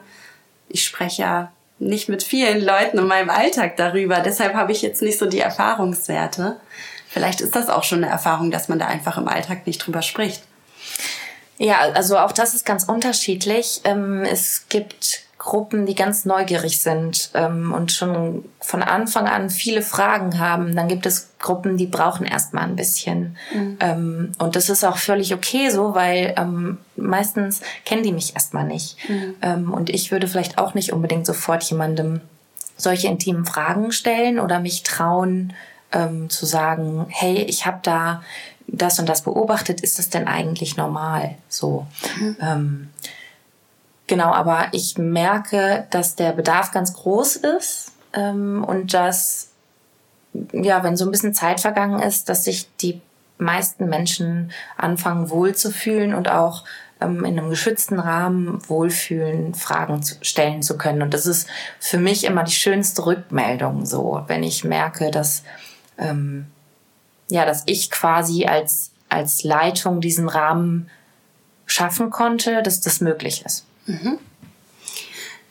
[0.67, 4.19] ich spreche ja nicht mit vielen Leuten in meinem Alltag darüber.
[4.19, 6.59] Deshalb habe ich jetzt nicht so die Erfahrungswerte.
[7.07, 10.01] Vielleicht ist das auch schon eine Erfahrung, dass man da einfach im Alltag nicht drüber
[10.01, 10.43] spricht.
[11.59, 13.81] Ja, also auch das ist ganz unterschiedlich.
[13.83, 19.81] Ähm, es gibt Gruppen, die ganz neugierig sind ähm, und schon von Anfang an viele
[19.81, 20.73] Fragen haben.
[20.75, 23.37] Dann gibt es Gruppen, die brauchen erstmal ein bisschen.
[23.53, 23.77] Mhm.
[23.81, 26.33] Ähm, und das ist auch völlig okay so, weil
[26.95, 28.97] meistens kennen die mich erstmal nicht.
[29.09, 29.71] Mhm.
[29.71, 32.21] Und ich würde vielleicht auch nicht unbedingt sofort jemandem
[32.75, 35.53] solche intimen Fragen stellen oder mich trauen
[35.91, 38.23] ähm, zu sagen, hey, ich habe da
[38.71, 41.35] das und das beobachtet, ist das denn eigentlich normal?
[41.47, 41.87] So.
[42.19, 42.37] Mhm.
[42.41, 42.89] Ähm,
[44.09, 49.49] Genau, aber ich merke, dass der Bedarf ganz groß ist ähm, und dass,
[50.51, 53.01] ja, wenn so ein bisschen Zeit vergangen ist, dass sich die
[53.37, 56.65] meisten Menschen anfangen wohlzufühlen und auch
[56.99, 61.03] ähm, in einem geschützten Rahmen wohlfühlen, Fragen zu, stellen zu können.
[61.03, 61.47] Und das ist
[61.79, 65.43] für mich immer die schönste Rückmeldung so, wenn ich merke, dass,
[65.99, 66.47] ähm,
[67.29, 70.89] ja, dass ich quasi als, als Leitung diesen Rahmen
[71.65, 73.65] schaffen konnte, dass das möglich ist.
[73.85, 74.17] Mhm.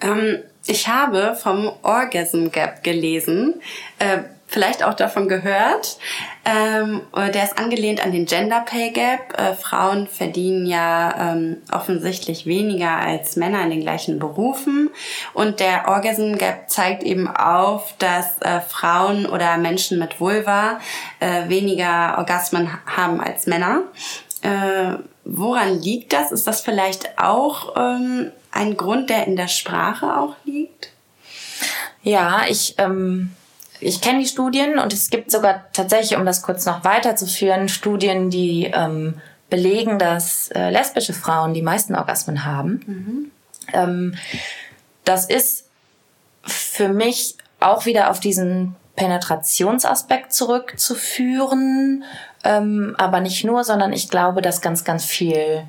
[0.01, 3.61] Ähm, ich habe vom Orgasm Gap gelesen,
[3.99, 5.99] äh, vielleicht auch davon gehört.
[6.45, 9.39] Ähm, der ist angelehnt an den Gender Pay Gap.
[9.39, 14.91] Äh, Frauen verdienen ja ähm, offensichtlich weniger als Männer in den gleichen Berufen.
[15.35, 20.81] Und der Orgasm Gap zeigt eben auf, dass äh, Frauen oder Menschen mit Vulva
[21.21, 23.83] äh, weniger Orgasmen haben als Männer.
[24.41, 26.33] Äh, woran liegt das?
[26.33, 30.91] Ist das vielleicht auch ähm, ein Grund, der in der Sprache auch liegt?
[32.03, 33.33] Ja, ich, ähm,
[33.81, 38.31] ich kenne die Studien und es gibt sogar tatsächlich, um das kurz noch weiterzuführen, Studien,
[38.31, 42.81] die ähm, belegen, dass äh, lesbische Frauen die meisten Orgasmen haben.
[42.87, 43.31] Mhm.
[43.73, 44.15] Ähm,
[45.05, 45.69] das ist
[46.45, 52.05] für mich auch wieder auf diesen Penetrationsaspekt zurückzuführen,
[52.45, 55.65] ähm, aber nicht nur, sondern ich glaube, dass ganz, ganz viel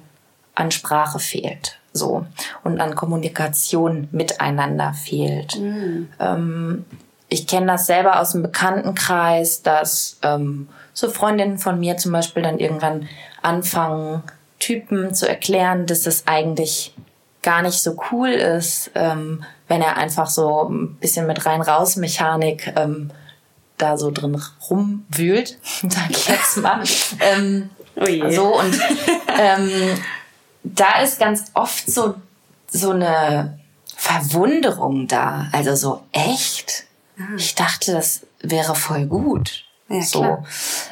[0.56, 1.78] an Sprache fehlt.
[1.94, 2.26] So.
[2.64, 5.60] Und an Kommunikation miteinander fehlt.
[5.60, 6.10] Mhm.
[6.20, 6.86] Ähm,
[7.30, 12.44] ich kenne das selber aus dem Bekanntenkreis, dass ähm, so Freundinnen von mir zum Beispiel
[12.44, 13.08] dann irgendwann
[13.42, 14.24] anfangen,
[14.58, 16.94] Typen zu erklären, dass es eigentlich
[17.42, 23.12] gar nicht so cool ist, ähm, wenn er einfach so ein bisschen mit rein-raus-Mechanik ähm,
[23.78, 26.84] da so drin rumwühlt, sag ich jetzt mal.
[27.22, 28.32] ähm, oh.
[28.32, 28.78] So und
[29.40, 29.72] ähm,
[30.64, 32.16] da ist ganz oft so
[32.72, 33.60] so eine
[33.96, 36.86] Verwunderung da, also so echt.
[37.20, 37.36] Ah.
[37.36, 39.66] Ich dachte, das wäre voll gut.
[39.90, 40.44] Ja, so.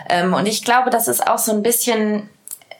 [0.10, 2.30] Ähm, und ich glaube, das ist auch so ein bisschen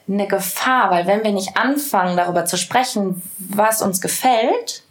[0.08, 4.82] eine Gefahr, weil wenn wir nicht anfangen, darüber zu sprechen, was uns gefällt,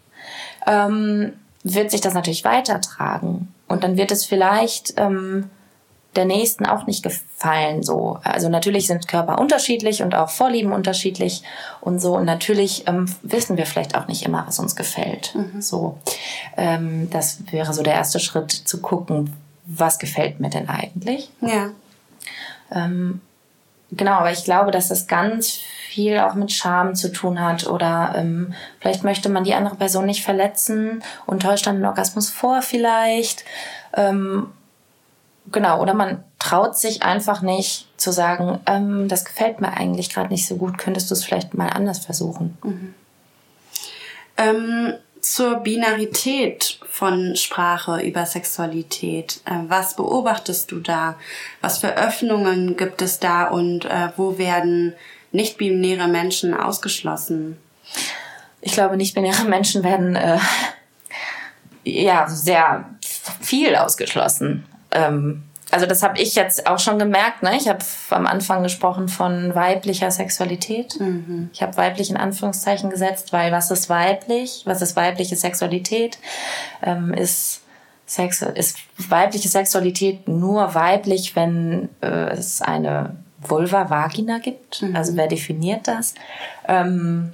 [0.65, 3.54] ähm, wird sich das natürlich weitertragen.
[3.67, 5.50] Und dann wird es vielleicht ähm,
[6.18, 7.84] der Nächsten auch nicht gefallen.
[7.84, 8.20] So.
[8.24, 11.44] Also natürlich sind Körper unterschiedlich und auch Vorlieben unterschiedlich
[11.80, 12.18] und so.
[12.18, 15.34] Und natürlich ähm, wissen wir vielleicht auch nicht immer, was uns gefällt.
[15.36, 15.62] Mhm.
[15.62, 15.98] So.
[16.58, 19.34] Ähm, das wäre so der erste Schritt zu gucken,
[19.66, 21.30] was gefällt mir denn eigentlich.
[21.42, 21.70] Ja.
[22.72, 23.22] Ähm,
[23.92, 25.60] genau, aber ich glaube, dass das ganz
[25.98, 30.06] viel auch mit Scham zu tun hat oder ähm, vielleicht möchte man die andere Person
[30.06, 33.44] nicht verletzen und täuscht dann den Orgasmus vor vielleicht.
[33.96, 34.48] Ähm,
[35.52, 40.30] genau, oder man traut sich einfach nicht zu sagen, ähm, das gefällt mir eigentlich gerade
[40.30, 42.58] nicht so gut, könntest du es vielleicht mal anders versuchen.
[42.64, 42.94] Mhm.
[44.38, 49.42] Ähm, zur Binarität von Sprache über Sexualität.
[49.46, 51.16] Äh, was beobachtest du da?
[51.62, 54.94] Was für Öffnungen gibt es da und äh, wo werden
[55.32, 57.58] nicht-binäre Menschen ausgeschlossen?
[58.62, 60.40] Ich glaube, nicht-binäre Menschen werden äh,
[61.84, 62.86] ja sehr
[63.42, 64.66] viel ausgeschlossen.
[64.91, 67.43] Ähm, also das habe ich jetzt auch schon gemerkt.
[67.43, 67.58] Ne?
[67.58, 70.97] Ich habe am Anfang gesprochen von weiblicher Sexualität.
[71.00, 71.50] Mhm.
[71.54, 74.62] Ich habe weiblich in Anführungszeichen gesetzt, weil was ist weiblich?
[74.65, 76.19] Was ist weibliche Sexualität?
[76.82, 77.62] Ähm, ist
[78.06, 78.78] Sex ist
[79.10, 84.82] weibliche Sexualität nur weiblich, wenn äh, es eine Vulva, Vagina gibt.
[84.82, 84.95] Mhm.
[84.95, 86.15] Also wer definiert das?
[86.67, 87.34] Ähm,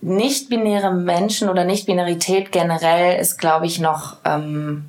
[0.00, 4.86] nicht-binäre Menschen oder Nicht-Binarität generell ist, glaube ich, noch, ähm,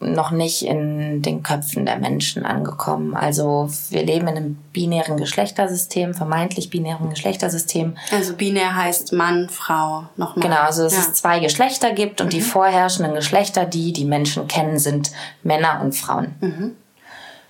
[0.00, 3.14] noch nicht in den Köpfen der Menschen angekommen.
[3.14, 7.96] Also wir leben in einem binären Geschlechtersystem, vermeintlich binären Geschlechtersystem.
[8.10, 10.42] Also binär heißt Mann, Frau, nochmal.
[10.42, 11.00] Genau, also dass ja.
[11.00, 12.30] es zwei Geschlechter gibt und mhm.
[12.30, 16.34] die vorherrschenden Geschlechter, die die Menschen kennen, sind Männer und Frauen.
[16.40, 16.76] Mhm.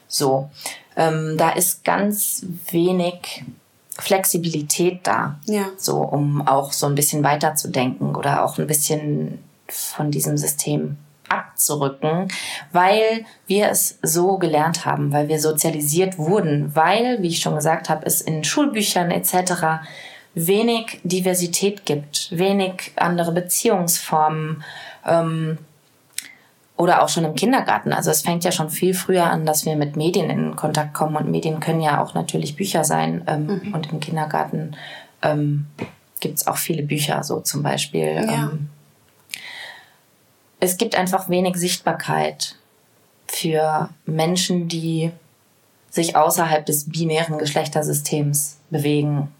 [0.08, 0.50] So,
[0.96, 3.44] ähm, da ist ganz wenig
[3.96, 5.38] Flexibilität da.
[5.44, 5.66] Ja.
[5.76, 10.96] So, um auch so ein bisschen weiterzudenken oder auch ein bisschen von diesem System
[11.30, 12.28] abzurücken,
[12.72, 17.88] weil wir es so gelernt haben, weil wir sozialisiert wurden, weil, wie ich schon gesagt
[17.88, 19.82] habe, es in Schulbüchern etc.
[20.34, 24.64] wenig Diversität gibt, wenig andere Beziehungsformen.
[25.06, 25.58] Ähm,
[26.80, 27.92] oder auch schon im Kindergarten.
[27.92, 31.14] Also es fängt ja schon viel früher an, dass wir mit Medien in Kontakt kommen
[31.16, 33.22] und Medien können ja auch natürlich Bücher sein.
[33.26, 33.74] Ähm, mhm.
[33.74, 34.74] Und im Kindergarten
[35.20, 35.66] ähm,
[36.20, 38.14] gibt es auch viele Bücher, so zum Beispiel.
[38.14, 38.50] Ja.
[38.50, 38.70] Ähm,
[40.61, 42.57] es gibt einfach wenig Sichtbarkeit
[43.27, 45.11] für Menschen, die
[45.90, 49.33] sich außerhalb des binären Geschlechtersystems bewegen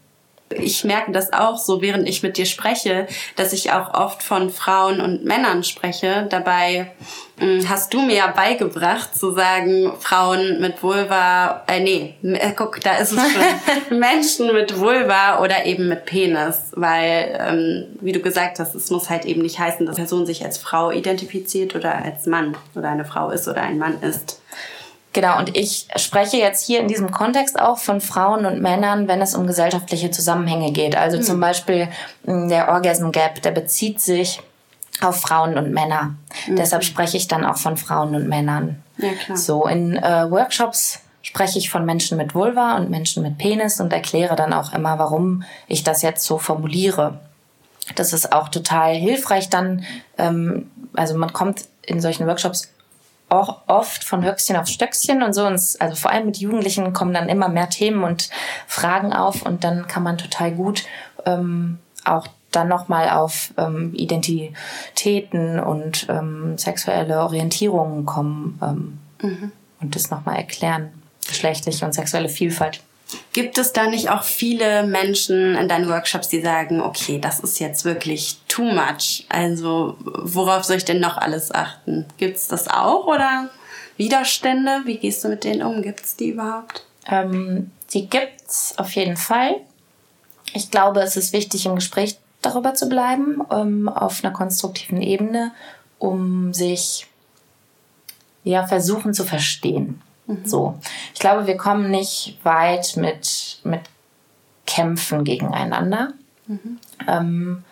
[0.53, 4.49] ich merke das auch so, während ich mit dir spreche, dass ich auch oft von
[4.49, 6.27] Frauen und Männern spreche.
[6.29, 6.91] Dabei
[7.37, 12.51] mh, hm, hast du mir ja beigebracht zu sagen, Frauen mit Vulva, äh, nee, äh,
[12.55, 16.71] guck, da ist es schon, Menschen mit Vulva oder eben mit Penis.
[16.75, 20.25] Weil, ähm, wie du gesagt hast, es muss halt eben nicht heißen, dass eine Person
[20.25, 24.40] sich als Frau identifiziert oder als Mann oder eine Frau ist oder ein Mann ist.
[25.13, 29.21] Genau, und ich spreche jetzt hier in diesem Kontext auch von Frauen und Männern, wenn
[29.21, 30.95] es um gesellschaftliche Zusammenhänge geht.
[30.95, 31.21] Also mhm.
[31.23, 31.89] zum Beispiel
[32.25, 34.41] hm, der Orgasm Gap, der bezieht sich
[35.01, 36.15] auf Frauen und Männer.
[36.47, 36.55] Mhm.
[36.55, 38.81] Deshalb spreche ich dann auch von Frauen und Männern.
[38.97, 39.37] Ja, klar.
[39.37, 43.91] So, in äh, Workshops spreche ich von Menschen mit Vulva und Menschen mit Penis und
[43.91, 47.19] erkläre dann auch immer, warum ich das jetzt so formuliere.
[47.95, 49.83] Das ist auch total hilfreich dann.
[50.17, 52.69] Ähm, also man kommt in solchen Workshops
[53.31, 55.45] auch oft von Höchstchen auf Stöckchen und so.
[55.45, 58.29] Und also vor allem mit Jugendlichen kommen dann immer mehr Themen und
[58.67, 60.83] Fragen auf und dann kann man total gut
[61.25, 69.51] ähm, auch dann nochmal auf ähm, Identitäten und ähm, sexuelle Orientierungen kommen ähm, mhm.
[69.79, 70.89] und das nochmal erklären.
[71.27, 72.81] Geschlechtliche und sexuelle Vielfalt.
[73.33, 77.59] Gibt es da nicht auch viele Menschen in deinen Workshops, die sagen, okay, das ist
[77.59, 79.25] jetzt wirklich too much?
[79.29, 82.05] Also worauf soll ich denn noch alles achten?
[82.17, 83.49] Gibt es das auch oder
[83.97, 84.81] Widerstände?
[84.85, 85.81] Wie gehst du mit denen um?
[85.81, 86.85] Gibt es die überhaupt?
[87.07, 89.55] Ähm, die gibt es auf jeden Fall.
[90.53, 95.51] Ich glaube, es ist wichtig, im Gespräch darüber zu bleiben, ähm, auf einer konstruktiven Ebene,
[95.99, 97.07] um sich
[98.43, 100.01] ja versuchen zu verstehen.
[100.31, 100.45] Mhm.
[100.45, 100.79] So.
[101.13, 103.81] Ich glaube, wir kommen nicht weit mit, mit
[104.65, 106.13] Kämpfen gegeneinander.
[106.47, 106.79] Mhm.
[107.07, 107.63] Ähm,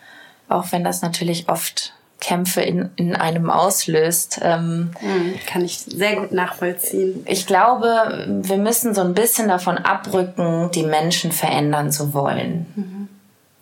[0.48, 4.40] auch wenn das natürlich oft Kämpfe in, in einem auslöst.
[4.42, 7.24] Ähm, mhm, kann ich sehr gut nachvollziehen.
[7.26, 12.66] Ich glaube, wir müssen so ein bisschen davon abrücken, die Menschen verändern zu wollen.
[12.76, 13.10] Mhm.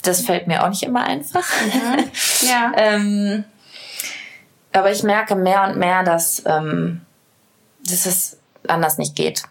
[0.02, 1.46] Das fällt mir auch nicht immer einfach.
[1.66, 2.04] Mhm.
[2.48, 2.72] Ja.
[2.76, 3.44] ähm,
[4.72, 7.02] aber ich merke mehr und mehr, dass, ähm,
[7.84, 8.37] dass es
[8.70, 9.44] anders nicht geht.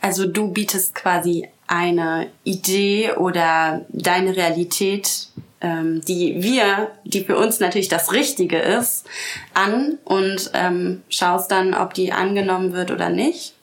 [0.00, 5.28] Also du bietest quasi eine Idee oder deine Realität,
[5.60, 9.06] ähm, die wir, die für uns natürlich das Richtige ist,
[9.54, 13.54] an und ähm, schaust dann, ob die angenommen wird oder nicht.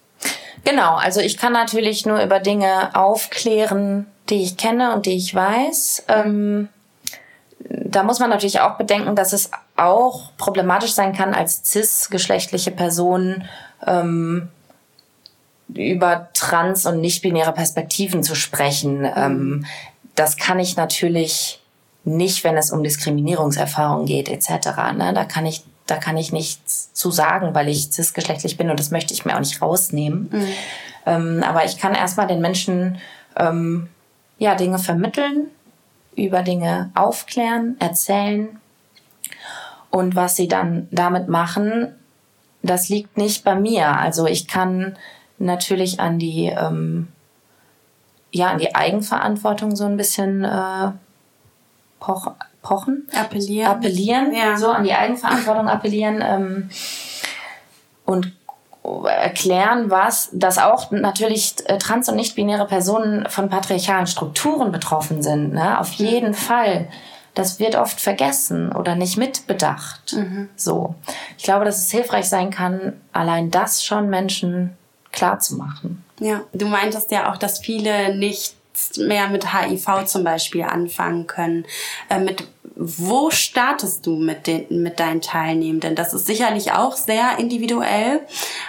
[0.64, 5.34] Genau, also ich kann natürlich nur über Dinge aufklären, die ich kenne und die ich
[5.36, 6.06] weiß.
[6.08, 6.70] Ähm,
[7.60, 13.44] da muss man natürlich auch bedenken, dass es auch problematisch sein kann, als cis-geschlechtliche Person
[13.86, 14.50] ähm,
[15.74, 19.08] über trans- und nicht-binäre Perspektiven zu sprechen.
[19.16, 19.66] Ähm,
[20.16, 21.62] das kann ich natürlich
[22.04, 24.68] nicht, wenn es um Diskriminierungserfahrungen geht etc.
[24.96, 25.14] Ne?
[25.14, 28.92] Da kann ich da kann ich nichts zu sagen, weil ich cisgeschlechtlich bin und das
[28.92, 30.30] möchte ich mir auch nicht rausnehmen.
[30.32, 30.48] Mhm.
[31.06, 33.00] Ähm, aber ich kann erstmal den Menschen
[33.36, 33.90] ähm,
[34.38, 35.48] ja Dinge vermitteln,
[36.16, 38.60] über Dinge aufklären, erzählen
[39.90, 41.96] und was sie dann damit machen,
[42.62, 43.98] das liegt nicht bei mir.
[43.98, 44.98] Also ich kann
[45.38, 47.08] natürlich an die, ähm,
[48.32, 50.92] ja, an die Eigenverantwortung so ein bisschen äh,
[52.00, 53.08] poch, pochen.
[53.16, 53.72] Appellieren.
[53.72, 54.58] Appellieren, ja.
[54.58, 56.70] so an die Eigenverantwortung appellieren ähm,
[58.06, 58.34] und
[58.84, 65.54] erklären, was, dass auch natürlich äh, trans- und nicht-binäre Personen von patriarchalen Strukturen betroffen sind.
[65.54, 65.80] Ne?
[65.80, 66.88] Auf jeden Fall
[67.34, 70.14] das wird oft vergessen oder nicht mitbedacht.
[70.14, 70.50] Mhm.
[70.56, 70.96] So.
[71.38, 74.78] Ich glaube, dass es hilfreich sein kann, allein das schon Menschen
[75.12, 76.04] klar zu machen.
[76.20, 78.56] Ja, du meintest ja auch, dass viele nicht
[78.98, 81.66] mehr mit HIV zum Beispiel anfangen können.
[82.10, 82.48] Äh, mit
[82.82, 85.96] wo startest du mit den mit deinen Teilnehmenden?
[85.96, 88.22] Das ist sicherlich auch sehr individuell,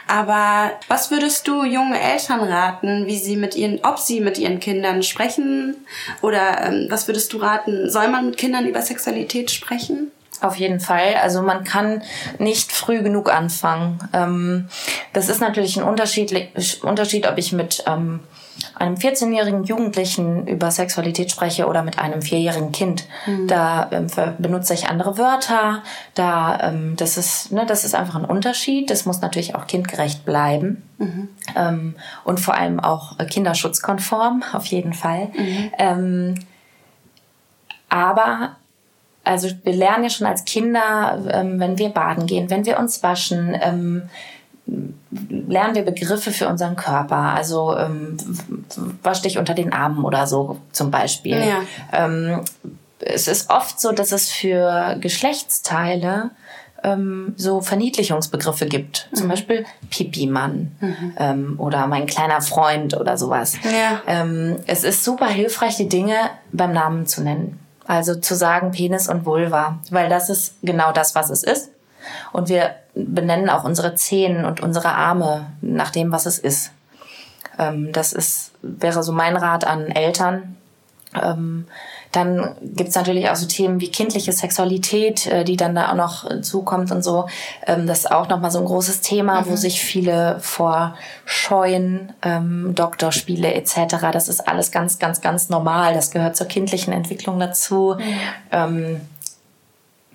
[0.08, 4.58] aber was würdest du jungen Eltern raten, wie sie mit ihren, ob sie mit ihren
[4.58, 5.76] Kindern sprechen
[6.22, 7.88] oder ähm, was würdest du raten?
[7.88, 10.10] Soll man mit Kindern über Sexualität sprechen?
[10.40, 11.14] Auf jeden Fall.
[11.22, 12.02] Also man kann
[12.38, 14.00] nicht früh genug anfangen.
[14.12, 14.68] Ähm,
[15.12, 16.34] das ist natürlich ein Unterschied,
[16.82, 18.20] Unterschied ob ich mit ähm,
[18.74, 23.06] einem 14-jährigen Jugendlichen über Sexualität spreche oder mit einem vierjährigen Kind.
[23.26, 23.46] Mhm.
[23.46, 24.06] Da ähm,
[24.38, 25.82] benutze ich andere Wörter.
[26.14, 28.90] Da, ähm, das ist, ne, das ist einfach ein Unterschied.
[28.90, 30.82] Das muss natürlich auch kindgerecht bleiben.
[30.98, 31.28] Mhm.
[31.56, 31.94] Ähm,
[32.24, 35.28] und vor allem auch kinderschutzkonform, auf jeden Fall.
[35.36, 35.70] Mhm.
[35.78, 36.34] Ähm,
[37.88, 38.56] aber
[39.24, 43.02] also wir lernen ja schon als Kinder, ähm, wenn wir baden gehen, wenn wir uns
[43.02, 44.08] waschen, ähm,
[45.10, 47.16] lernen wir Begriffe für unseren Körper.
[47.16, 48.16] Also ähm,
[49.02, 51.38] wasch dich unter den Armen oder so zum Beispiel.
[51.38, 51.62] Ja.
[51.92, 52.42] Ähm,
[53.00, 56.30] es ist oft so, dass es für Geschlechtsteile
[56.82, 59.08] ähm, so Verniedlichungsbegriffe gibt.
[59.10, 59.16] Mhm.
[59.16, 61.12] Zum Beispiel Pipi-Mann mhm.
[61.18, 63.54] ähm, oder mein kleiner Freund oder sowas.
[63.64, 64.02] Ja.
[64.06, 66.16] Ähm, es ist super hilfreich, die Dinge
[66.52, 67.58] beim Namen zu nennen.
[67.86, 71.70] Also zu sagen Penis und Vulva, weil das ist genau das, was es ist.
[72.32, 76.72] Und wir benennen auch unsere Zehen und unsere Arme nach dem, was es ist.
[77.58, 80.56] Ähm, das ist, wäre so mein Rat an Eltern.
[81.20, 81.66] Ähm,
[82.12, 86.42] dann gibt's natürlich auch so Themen wie kindliche Sexualität, äh, die dann da auch noch
[86.42, 87.26] zukommt und so.
[87.66, 89.46] Ähm, das ist auch nochmal so ein großes Thema, mhm.
[89.50, 93.96] wo sich viele vor scheuen, ähm, Doktorspiele etc.
[94.12, 95.94] Das ist alles ganz, ganz, ganz normal.
[95.94, 97.96] Das gehört zur kindlichen Entwicklung dazu.
[97.96, 98.04] Mhm.
[98.50, 99.00] Ähm,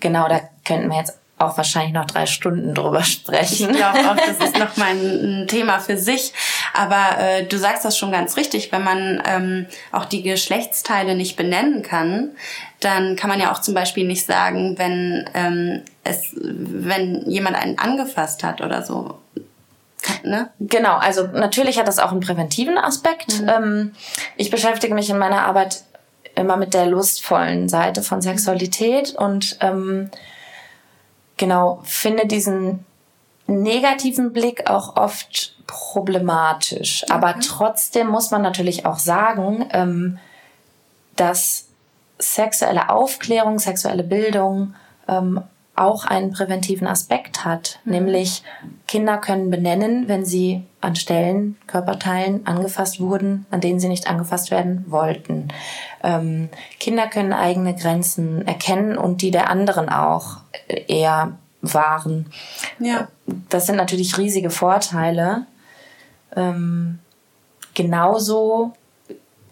[0.00, 3.70] genau, da könnten wir jetzt auch wahrscheinlich noch drei Stunden drüber sprechen.
[3.70, 6.32] Ich glaube auch, das ist noch mal ein, ein Thema für sich.
[6.72, 11.36] Aber äh, du sagst das schon ganz richtig, wenn man ähm, auch die Geschlechtsteile nicht
[11.36, 12.30] benennen kann,
[12.80, 17.78] dann kann man ja auch zum Beispiel nicht sagen, wenn ähm, es, wenn jemand einen
[17.78, 19.18] angefasst hat oder so.
[20.22, 20.50] Ne?
[20.60, 23.40] Genau, also natürlich hat das auch einen präventiven Aspekt.
[23.42, 23.48] Mhm.
[23.48, 23.94] Ähm,
[24.36, 25.82] ich beschäftige mich in meiner Arbeit
[26.34, 30.10] immer mit der lustvollen Seite von Sexualität und ähm,
[31.36, 32.84] genau, finde diesen
[33.46, 37.02] negativen Blick auch oft problematisch.
[37.04, 37.12] Okay.
[37.12, 40.18] Aber trotzdem muss man natürlich auch sagen, ähm,
[41.16, 41.66] dass
[42.18, 44.74] sexuelle Aufklärung, sexuelle Bildung
[45.08, 45.42] ähm,
[45.74, 47.92] auch einen präventiven Aspekt hat, mhm.
[47.92, 48.42] nämlich
[48.88, 54.50] Kinder können benennen, wenn sie an Stellen, Körperteilen angefasst wurden, an denen sie nicht angefasst
[54.50, 55.48] werden wollten.
[56.02, 56.48] Ähm,
[56.80, 60.38] Kinder können eigene Grenzen erkennen und die der anderen auch
[60.86, 62.26] eher wahren.
[62.78, 63.08] Ja.
[63.48, 65.46] Das sind natürlich riesige Vorteile.
[66.34, 67.00] Ähm,
[67.74, 68.72] genauso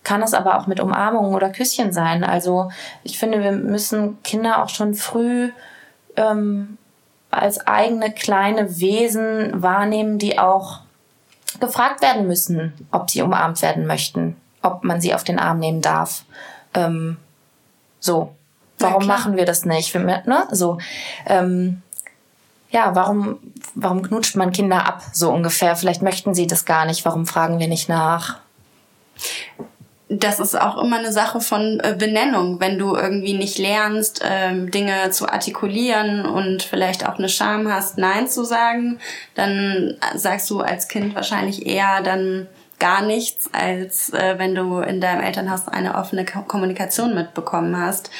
[0.04, 2.22] kann es aber auch mit Umarmungen oder Küsschen sein.
[2.22, 2.70] Also
[3.02, 5.50] ich finde, wir müssen Kinder auch schon früh
[6.16, 6.78] ähm,
[7.30, 10.83] als eigene kleine Wesen wahrnehmen, die auch
[11.60, 15.80] gefragt werden müssen, ob sie umarmt werden möchten, ob man sie auf den Arm nehmen
[15.80, 16.24] darf.
[16.74, 17.16] Ähm,
[18.00, 18.34] so,
[18.78, 19.92] warum ja, machen wir das nicht?
[19.94, 20.46] Wir, ne?
[20.50, 20.78] So,
[21.26, 21.82] ähm,
[22.70, 23.38] ja, warum,
[23.74, 25.76] warum knutscht man Kinder ab, so ungefähr?
[25.76, 27.04] Vielleicht möchten sie das gar nicht.
[27.04, 28.40] Warum fragen wir nicht nach?
[30.20, 32.60] Das ist auch immer eine Sache von äh, Benennung.
[32.60, 37.98] Wenn du irgendwie nicht lernst, ähm, Dinge zu artikulieren und vielleicht auch eine Scham hast,
[37.98, 38.98] Nein zu sagen,
[39.34, 42.48] dann sagst du als Kind wahrscheinlich eher dann
[42.78, 48.10] gar nichts, als äh, wenn du in deinem Elternhaus eine offene Kommunikation mitbekommen hast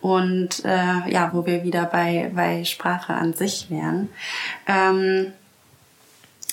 [0.00, 4.08] und äh, ja, wo wir wieder bei, bei Sprache an sich wären.
[4.66, 5.32] Ähm,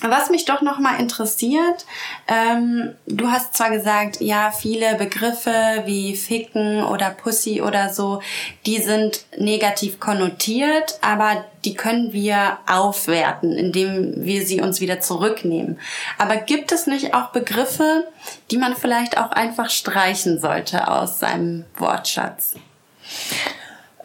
[0.02, 1.86] was mich doch noch mal interessiert,
[2.28, 8.20] ähm, du hast zwar gesagt, ja, viele Begriffe wie Ficken oder Pussy oder so,
[8.66, 15.80] die sind negativ konnotiert, aber die können wir aufwerten, indem wir sie uns wieder zurücknehmen.
[16.18, 18.06] Aber gibt es nicht auch Begriffe,
[18.50, 22.54] die man vielleicht auch einfach streichen sollte aus seinem Wortschatz?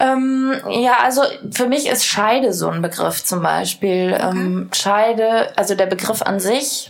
[0.02, 1.22] Ähm, ja, also
[1.52, 4.14] für mich ist Scheide so ein Begriff zum Beispiel.
[4.14, 4.30] Okay.
[4.30, 6.90] Ähm, Scheide, also der Begriff an sich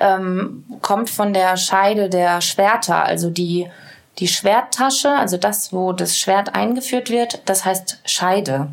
[0.00, 3.70] ähm, kommt von der Scheide der Schwerter, also die
[4.18, 8.68] die Schwerttasche, also das, wo das Schwert eingeführt wird, das heißt Scheide.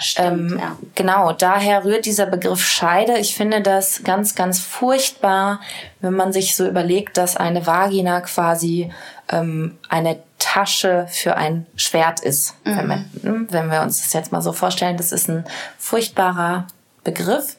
[0.00, 0.76] Stimmt, ähm, ja.
[0.96, 3.18] Genau, daher rührt dieser Begriff Scheide.
[3.18, 5.60] Ich finde das ganz, ganz furchtbar,
[6.00, 8.90] wenn man sich so überlegt, dass eine Vagina quasi
[9.30, 10.18] ähm, eine
[10.50, 12.56] Tasche für ein Schwert ist.
[12.64, 12.76] Mhm.
[12.76, 15.44] Wenn, wir, hm, wenn wir uns das jetzt mal so vorstellen, das ist ein
[15.78, 16.66] furchtbarer
[17.04, 17.56] Begriff.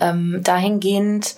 [0.00, 1.36] Ähm, dahingehend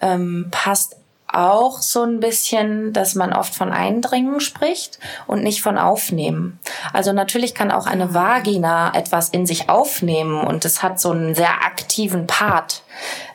[0.00, 0.96] ähm, passt
[1.28, 4.98] auch so ein bisschen, dass man oft von Eindringen spricht
[5.28, 6.58] und nicht von Aufnehmen.
[6.92, 11.36] Also natürlich kann auch eine Vagina etwas in sich aufnehmen und es hat so einen
[11.36, 12.82] sehr aktiven Part.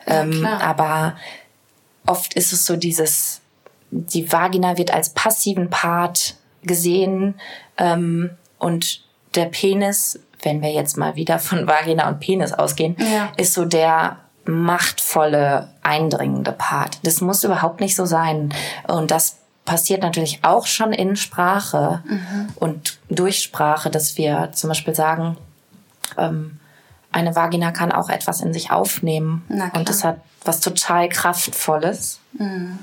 [0.06, 1.16] Ja, ähm, aber
[2.04, 3.40] oft ist es so dieses,
[3.90, 6.34] die Vagina wird als passiven Part
[6.66, 7.34] gesehen
[7.78, 9.04] ähm, und
[9.34, 13.32] der Penis, wenn wir jetzt mal wieder von Vagina und Penis ausgehen, ja.
[13.36, 16.98] ist so der machtvolle, eindringende Part.
[17.02, 18.54] Das muss überhaupt nicht so sein.
[18.86, 22.48] Und das passiert natürlich auch schon in Sprache mhm.
[22.56, 25.36] und durch Sprache, dass wir zum Beispiel sagen,
[26.16, 26.60] ähm,
[27.10, 29.44] eine Vagina kann auch etwas in sich aufnehmen
[29.74, 32.20] und es hat was total kraftvolles.
[32.38, 32.78] Mhm.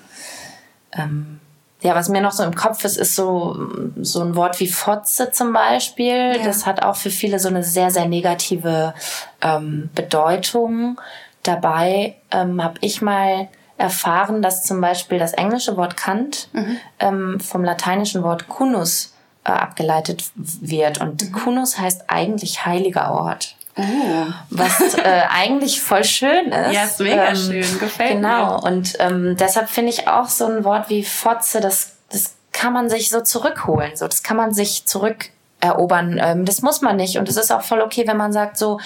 [0.92, 1.40] Ähm,
[1.84, 3.58] ja, was mir noch so im Kopf ist, ist so,
[4.02, 6.38] so ein Wort wie Fotze zum Beispiel.
[6.38, 6.44] Ja.
[6.44, 8.94] Das hat auch für viele so eine sehr, sehr negative
[9.42, 11.00] ähm, Bedeutung.
[11.44, 16.78] Dabei ähm, habe ich mal erfahren, dass zum Beispiel das englische Wort Kant mhm.
[17.00, 19.14] ähm, vom lateinischen Wort Kunus
[19.44, 21.02] äh, abgeleitet wird.
[21.02, 21.32] Und mhm.
[21.34, 23.58] Kunus heißt eigentlich heiliger Ort.
[23.76, 24.26] Oh.
[24.50, 26.74] Was äh, eigentlich voll schön ist.
[26.74, 28.28] Ja, ist mega ähm, schön, gefällt genau.
[28.28, 28.58] mir.
[28.58, 32.74] Genau, und ähm, deshalb finde ich auch so ein Wort wie Fotze, das, das kann
[32.74, 33.96] man sich so zurückholen.
[33.96, 36.20] So, das kann man sich zurückerobern.
[36.22, 37.18] Ähm, das muss man nicht.
[37.18, 38.80] Und es ist auch voll okay, wenn man sagt, so,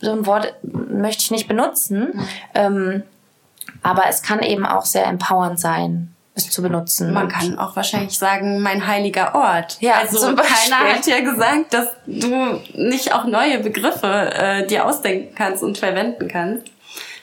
[0.00, 2.10] so ein Wort möchte ich nicht benutzen.
[2.12, 2.28] Mhm.
[2.54, 3.02] Ähm,
[3.82, 7.12] aber es kann eben auch sehr empowernd sein es zu benutzen.
[7.12, 9.78] Man kann auch wahrscheinlich sagen, mein heiliger Ort.
[9.80, 15.34] Ja, also keiner hat ja gesagt, dass du nicht auch neue Begriffe äh, dir ausdenken
[15.34, 16.70] kannst und verwenden kannst.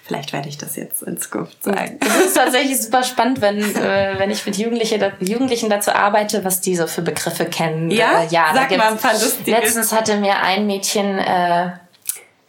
[0.05, 1.97] Vielleicht werde ich das jetzt in Zukunft sagen.
[2.01, 6.59] Es ist tatsächlich super spannend, wenn, äh, wenn ich mit Jugendliche, Jugendlichen dazu arbeite, was
[6.59, 7.89] die so für Begriffe kennen.
[7.89, 9.51] Ja, äh, ja sag mal ein paar lustige.
[9.51, 11.72] Letztens hatte mir ein Mädchen äh,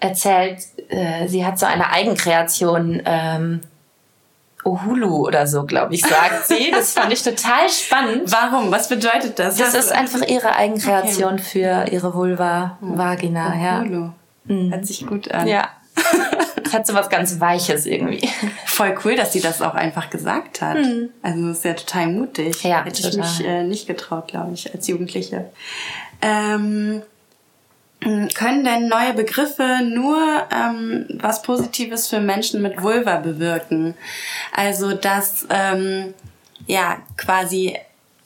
[0.01, 0.59] erzählt,
[0.89, 3.61] äh, sie hat so eine Eigenkreation ähm,
[4.65, 6.71] Ohulu oder so, glaube ich, sagt sie.
[6.75, 8.33] Das fand ich total spannend.
[8.33, 8.71] Warum?
[8.71, 9.57] Was bedeutet das?
[9.57, 11.43] Das ist einfach ihre Eigenkreation okay.
[11.43, 13.81] für ihre Vulva, Vagina, ja.
[13.81, 14.11] Ohulu.
[14.45, 14.73] Mhm.
[14.73, 15.47] Hört sich gut an.
[15.47, 15.69] Ja.
[16.63, 18.29] Das hat so was ganz Weiches irgendwie.
[18.67, 20.79] Voll cool, dass sie das auch einfach gesagt hat.
[20.79, 21.11] Mhm.
[21.23, 22.63] Also ist ja total mutig.
[22.65, 23.11] Ja, Hätte total.
[23.11, 25.51] ich mich äh, nicht getraut, glaube ich, als Jugendliche.
[26.21, 27.03] Ähm,
[28.35, 30.19] können denn neue Begriffe nur
[30.53, 33.95] ähm, was Positives für Menschen mit Vulva bewirken?
[34.53, 36.15] Also dass ähm,
[36.67, 37.77] ja quasi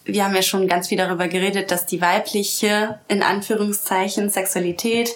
[0.08, 5.10] wir haben ja schon ganz viel darüber geredet, dass die weibliche, in Anführungszeichen, Sexualität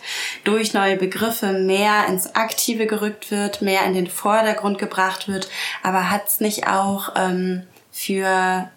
[0.44, 5.48] durch neue Begriffe mehr ins Aktive gerückt wird, mehr in den Vordergrund gebracht wird.
[5.82, 8.70] Aber hat es nicht auch ähm, für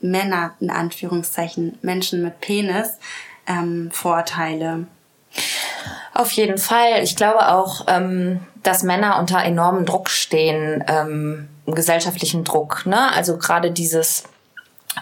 [0.00, 2.98] Männer, in Anführungszeichen, Menschen mit Penis,
[3.48, 4.86] ähm, Vorteile?
[6.16, 7.02] Auf jeden Fall.
[7.02, 12.86] Ich glaube auch, ähm, dass Männer unter enormem Druck stehen, ähm, gesellschaftlichen Druck.
[12.86, 13.12] Ne?
[13.12, 14.24] Also gerade dieses,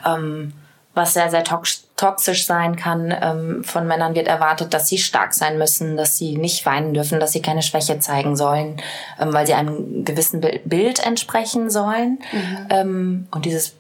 [0.05, 0.55] ähm,
[0.93, 3.15] was sehr, sehr toxisch sein kann.
[3.23, 7.21] Ähm, von Männern wird erwartet, dass sie stark sein müssen, dass sie nicht weinen dürfen,
[7.21, 8.83] dass sie keine Schwäche zeigen sollen,
[9.21, 12.19] ähm, weil sie einem gewissen Bild entsprechen sollen.
[12.33, 12.67] Mhm.
[12.71, 13.75] Ähm, und dieses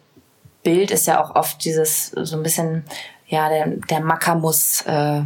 [0.63, 2.85] Bild ist ja auch oft dieses so ein bisschen,
[3.27, 5.23] ja, der, der Macker muss äh,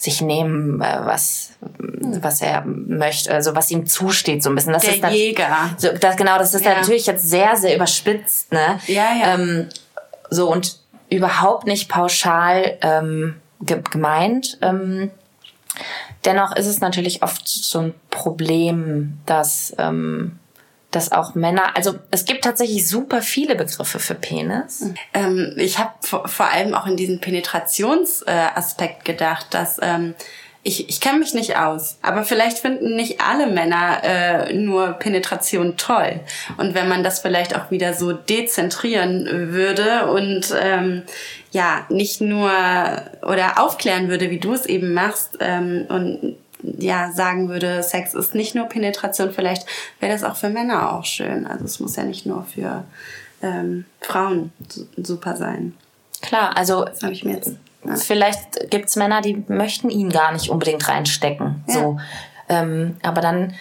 [0.00, 4.72] sich nehmen, äh, was, was er möchte, also was ihm zusteht, so ein bisschen.
[4.72, 5.70] Das Der ist das, Jäger.
[5.76, 6.74] So, das, genau, das ist ja.
[6.74, 8.80] natürlich jetzt sehr, sehr überspitzt, ne?
[8.86, 9.34] Ja, ja.
[9.34, 9.68] Ähm,
[10.30, 10.78] so und
[11.10, 14.56] überhaupt nicht pauschal ähm, ge gemeint.
[14.62, 15.10] Ähm,
[16.24, 20.39] dennoch ist es natürlich oft so ein Problem, dass ähm,
[20.90, 24.86] dass auch Männer, also es gibt tatsächlich super viele Begriffe für Penis.
[25.14, 30.14] Ähm, ich habe vor, vor, allem auch in diesen Penetrationsaspekt äh, gedacht, dass ähm,
[30.62, 35.78] ich, ich kenne mich nicht aus, aber vielleicht finden nicht alle Männer äh, nur Penetration
[35.78, 36.20] toll.
[36.58, 41.04] Und wenn man das vielleicht auch wieder so dezentrieren würde und ähm,
[41.50, 42.50] ja, nicht nur
[43.22, 48.34] oder aufklären würde, wie du es eben machst ähm, und ja sagen würde, Sex ist
[48.34, 49.66] nicht nur Penetration, vielleicht
[49.98, 51.46] wäre das auch für Männer auch schön.
[51.46, 52.84] Also es muss ja nicht nur für
[53.42, 54.52] ähm, Frauen
[54.96, 55.74] super sein.
[56.22, 57.54] Klar, also das ich mir jetzt,
[57.84, 57.96] ja.
[57.96, 61.64] vielleicht gibt's Männer, die möchten ihn gar nicht unbedingt reinstecken.
[61.66, 61.74] Ja.
[61.74, 62.00] So.
[62.48, 63.54] Ähm, aber dann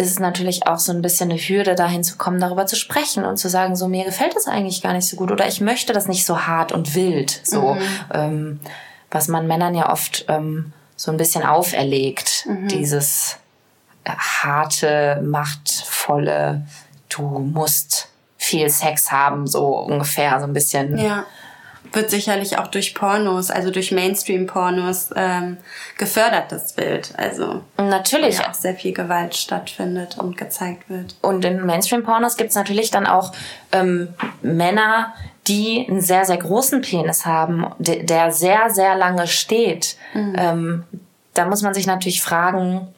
[0.00, 3.26] ist es natürlich auch so ein bisschen eine Hürde, dahin zu kommen, darüber zu sprechen
[3.26, 5.92] und zu sagen, so mir gefällt das eigentlich gar nicht so gut oder ich möchte
[5.92, 7.80] das nicht so hart und wild, so mhm.
[8.12, 8.60] ähm,
[9.10, 12.44] was man Männern ja oft ähm, so ein bisschen auferlegt.
[12.46, 12.68] Mhm.
[12.68, 13.38] Dieses
[14.06, 16.66] harte, machtvolle,
[17.08, 20.98] du musst viel Sex haben, so ungefähr, so ein bisschen.
[20.98, 21.24] Ja.
[21.92, 25.56] Wird sicherlich auch durch Pornos, also durch Mainstream-Pornos ähm,
[25.96, 27.14] gefördert, das Bild.
[27.16, 31.16] Also natürlich ja auch sehr viel Gewalt stattfindet und gezeigt wird.
[31.22, 33.32] Und in Mainstream-Pornos gibt es natürlich dann auch
[33.72, 34.08] ähm,
[34.42, 35.14] Männer,
[35.50, 39.96] die einen sehr, sehr großen Penis haben, der sehr, sehr lange steht.
[40.14, 40.34] Mhm.
[40.38, 40.84] Ähm,
[41.34, 42.88] da muss man sich natürlich fragen,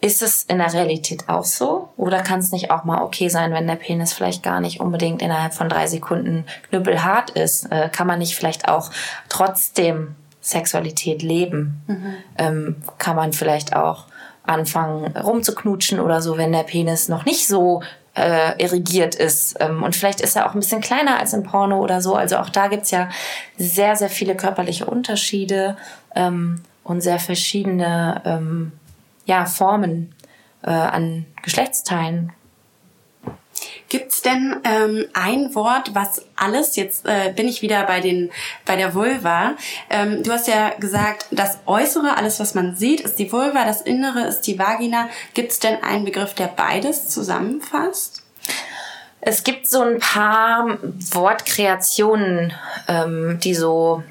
[0.00, 1.90] ist es in der Realität auch so?
[1.98, 5.20] Oder kann es nicht auch mal okay sein, wenn der Penis vielleicht gar nicht unbedingt
[5.20, 7.70] innerhalb von drei Sekunden knüppelhart ist?
[7.70, 8.90] Äh, kann man nicht vielleicht auch
[9.28, 11.82] trotzdem Sexualität leben?
[11.86, 12.14] Mhm.
[12.38, 14.06] Ähm, kann man vielleicht auch
[14.44, 17.82] anfangen rumzuknutschen oder so, wenn der Penis noch nicht so
[18.20, 19.56] äh, irrigiert ist.
[19.60, 22.14] Ähm, und vielleicht ist er auch ein bisschen kleiner als im Porno oder so.
[22.14, 23.08] Also auch da gibt's ja
[23.56, 25.76] sehr, sehr viele körperliche Unterschiede
[26.14, 28.72] ähm, und sehr verschiedene ähm,
[29.24, 30.14] ja, Formen
[30.62, 32.32] äh, an Geschlechtsteilen.
[33.90, 38.30] Gibt's denn ähm, ein Wort, was alles, jetzt äh, bin ich wieder bei, den,
[38.64, 39.56] bei der Vulva,
[39.90, 43.82] ähm, du hast ja gesagt, das Äußere, alles was man sieht, ist die Vulva, das
[43.82, 45.08] Innere ist die Vagina.
[45.34, 48.22] Gibt's denn einen Begriff, der beides zusammenfasst?
[49.20, 50.78] Es gibt so ein paar
[51.10, 52.52] Wortkreationen,
[52.86, 54.04] ähm, die so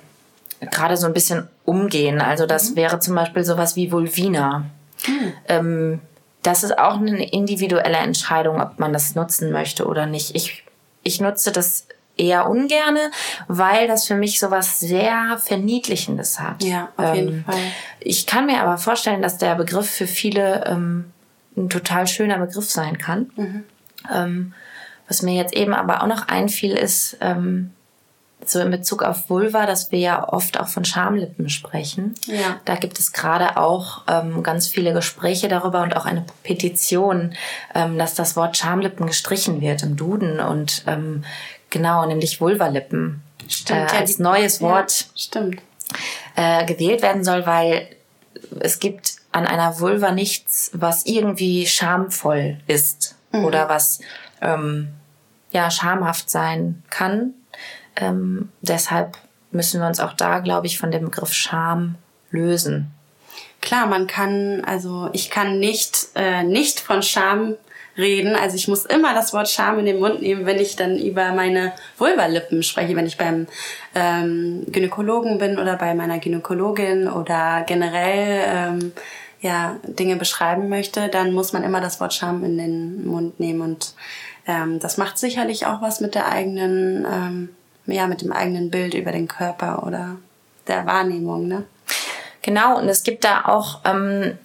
[0.60, 2.20] gerade so ein bisschen umgehen.
[2.20, 2.76] Also das mhm.
[2.76, 4.66] wäre zum Beispiel sowas wie Vulvina.
[5.08, 5.34] Mhm.
[5.48, 6.00] Ähm,
[6.42, 10.36] das ist auch eine individuelle Entscheidung, ob man das nutzen möchte oder nicht.
[10.36, 10.64] Ich,
[11.04, 11.88] ich nutze das
[12.20, 13.12] eher ungerne,
[13.48, 16.64] weil das für mich sowas sehr Verniedlichendes hat.
[16.64, 17.56] Ja, auf jeden ähm, Fall.
[18.00, 21.12] Ich kann mir aber vorstellen, dass der Begriff für viele ähm,
[21.58, 23.32] ein total schöner Begriff sein kann.
[23.36, 23.64] Mhm.
[24.14, 24.54] Ähm,
[25.08, 27.72] was mir jetzt eben aber auch noch einfiel, ist, ähm,
[28.46, 32.16] so in Bezug auf Vulva, dass wir ja oft auch von Schamlippen sprechen.
[32.26, 32.60] Ja.
[32.66, 37.34] Da gibt es gerade auch ähm, ganz viele Gespräche darüber und auch eine Petition,
[37.76, 41.24] ähm, dass das Wort Schamlippen gestrichen wird im Duden und ähm,
[41.70, 45.62] genau, nämlich Vulvalippen stimmt, äh, als ja, neues Wort ja, stimmt.
[46.36, 47.88] Äh, gewählt werden soll, weil
[48.60, 53.46] es gibt an einer Vulva nichts, was irgendwie schamvoll ist mhm.
[53.46, 54.00] oder was
[54.42, 54.90] ähm,
[55.52, 57.34] ja schamhaft sein kann
[58.00, 59.18] ähm, deshalb
[59.52, 61.96] müssen wir uns auch da, glaube ich, von dem Begriff Scham
[62.32, 62.92] lösen.
[63.62, 67.56] Klar, man kann, also ich kann nicht, äh, nicht von Scham
[67.98, 68.36] reden.
[68.36, 71.34] Also ich muss immer das Wort Scham in den Mund nehmen, wenn ich dann über
[71.34, 73.48] meine Vulvalippen spreche, wenn ich beim
[73.94, 78.92] ähm, Gynäkologen bin oder bei meiner Gynäkologin oder generell ähm,
[79.42, 83.62] ja Dinge beschreiben möchte, dann muss man immer das Wort Scham in den Mund nehmen
[83.62, 83.94] und
[84.48, 87.50] ähm, das macht sicherlich auch was mit der eigenen ähm,
[87.92, 90.18] ja, mit dem eigenen Bild über den Körper oder
[90.68, 91.64] der Wahrnehmung, ne?
[92.42, 94.38] Genau, und es gibt da auch, ähm,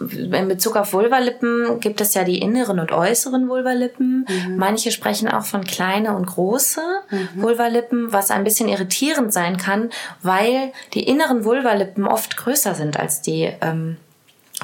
[0.00, 4.26] in Bezug auf Vulvalippen gibt es ja die inneren und äußeren Vulvalippen.
[4.28, 4.56] Mhm.
[4.56, 6.80] Manche sprechen auch von kleine und große
[7.10, 7.42] mhm.
[7.42, 9.90] Vulvalippen, was ein bisschen irritierend sein kann,
[10.22, 13.96] weil die inneren Vulvalippen oft größer sind als die ähm,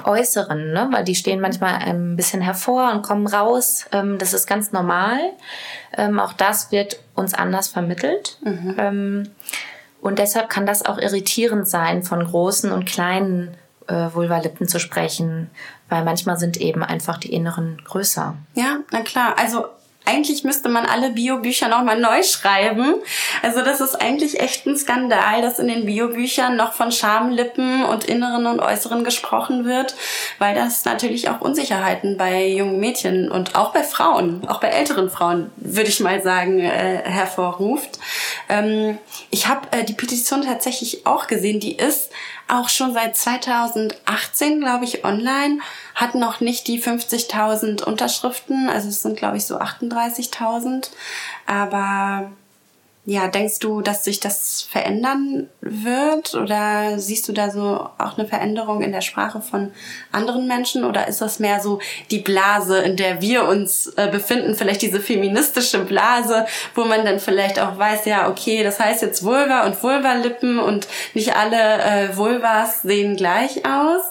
[0.05, 0.88] äußeren, ne?
[0.90, 3.86] weil die stehen manchmal ein bisschen hervor und kommen raus.
[3.92, 5.18] Ähm, das ist ganz normal.
[5.97, 8.38] Ähm, auch das wird uns anders vermittelt.
[8.42, 8.74] Mhm.
[8.78, 9.30] Ähm,
[10.01, 15.51] und deshalb kann das auch irritierend sein, von großen und kleinen äh, Vulvalippen zu sprechen,
[15.88, 18.36] weil manchmal sind eben einfach die inneren größer.
[18.55, 19.34] Ja, na klar.
[19.38, 19.66] Also
[20.05, 22.96] eigentlich müsste man alle Biobücher nochmal neu schreiben.
[23.42, 28.05] Also das ist eigentlich echt ein Skandal, dass in den Biobüchern noch von Schamlippen und
[28.05, 29.94] inneren und äußeren gesprochen wird,
[30.38, 35.09] weil das natürlich auch Unsicherheiten bei jungen Mädchen und auch bei Frauen, auch bei älteren
[35.09, 37.98] Frauen, würde ich mal sagen, äh, hervorruft.
[38.48, 38.98] Ähm,
[39.30, 42.11] ich habe äh, die Petition tatsächlich auch gesehen, die ist
[42.55, 45.59] auch schon seit 2018, glaube ich, online,
[45.94, 50.90] hat noch nicht die 50.000 Unterschriften, also es sind, glaube ich, so 38.000.
[51.46, 52.30] Aber
[53.07, 56.34] ja, denkst du, dass sich das verändern wird?
[56.34, 59.72] Oder siehst du da so auch eine Veränderung in der Sprache von
[60.11, 60.84] anderen Menschen?
[60.84, 61.80] Oder ist das mehr so
[62.11, 67.20] die Blase, in der wir uns äh, befinden, vielleicht diese feministische Blase, wo man dann
[67.20, 72.16] vielleicht auch weiß, ja, okay, das heißt jetzt Vulva und Vulvalippen und nicht alle äh,
[72.16, 74.02] Vulvas sehen gleich aus.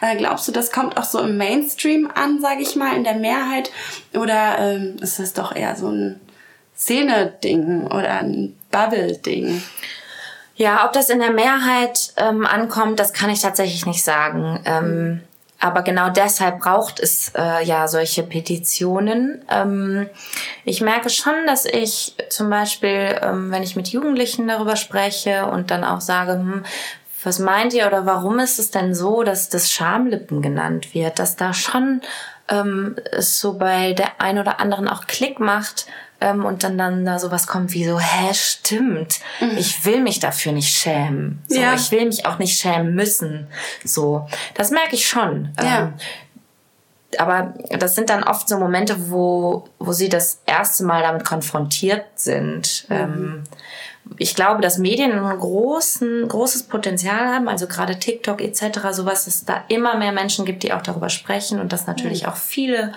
[0.00, 3.14] Äh, glaubst du, das kommt auch so im Mainstream an, sage ich mal, in der
[3.14, 3.70] Mehrheit?
[4.12, 6.20] Oder ähm, ist das doch eher so ein
[6.80, 9.62] Szene-Ding oder ein Bubble-Ding.
[10.56, 14.60] Ja, ob das in der Mehrheit ähm, ankommt, das kann ich tatsächlich nicht sagen.
[14.64, 15.20] Ähm,
[15.58, 19.44] aber genau deshalb braucht es äh, ja solche Petitionen.
[19.50, 20.08] Ähm,
[20.64, 25.70] ich merke schon, dass ich zum Beispiel, ähm, wenn ich mit Jugendlichen darüber spreche und
[25.70, 26.64] dann auch sage, hm,
[27.22, 31.36] was meint ihr oder warum ist es denn so, dass das Schamlippen genannt wird, dass
[31.36, 32.00] da schon
[32.50, 35.86] ähm, es so bei der ein oder anderen auch Klick macht,
[36.20, 39.56] ähm, und dann dann da sowas kommt wie so, hä, stimmt, mhm.
[39.56, 41.42] ich will mich dafür nicht schämen.
[41.48, 41.74] So, ja.
[41.74, 43.46] Ich will mich auch nicht schämen müssen.
[43.84, 45.52] So, das merke ich schon.
[45.58, 45.78] Ja.
[45.78, 45.94] Ähm,
[47.18, 52.04] aber das sind dann oft so Momente, wo, wo sie das erste Mal damit konfrontiert
[52.14, 52.84] sind.
[52.88, 52.96] Mhm.
[52.96, 53.44] Ähm,
[54.18, 59.34] ich glaube, dass Medien ein großen, großes Potenzial haben, also gerade TikTok etc., sowas, dass
[59.34, 62.28] es da immer mehr Menschen gibt, die auch darüber sprechen und das natürlich mhm.
[62.30, 62.92] auch viele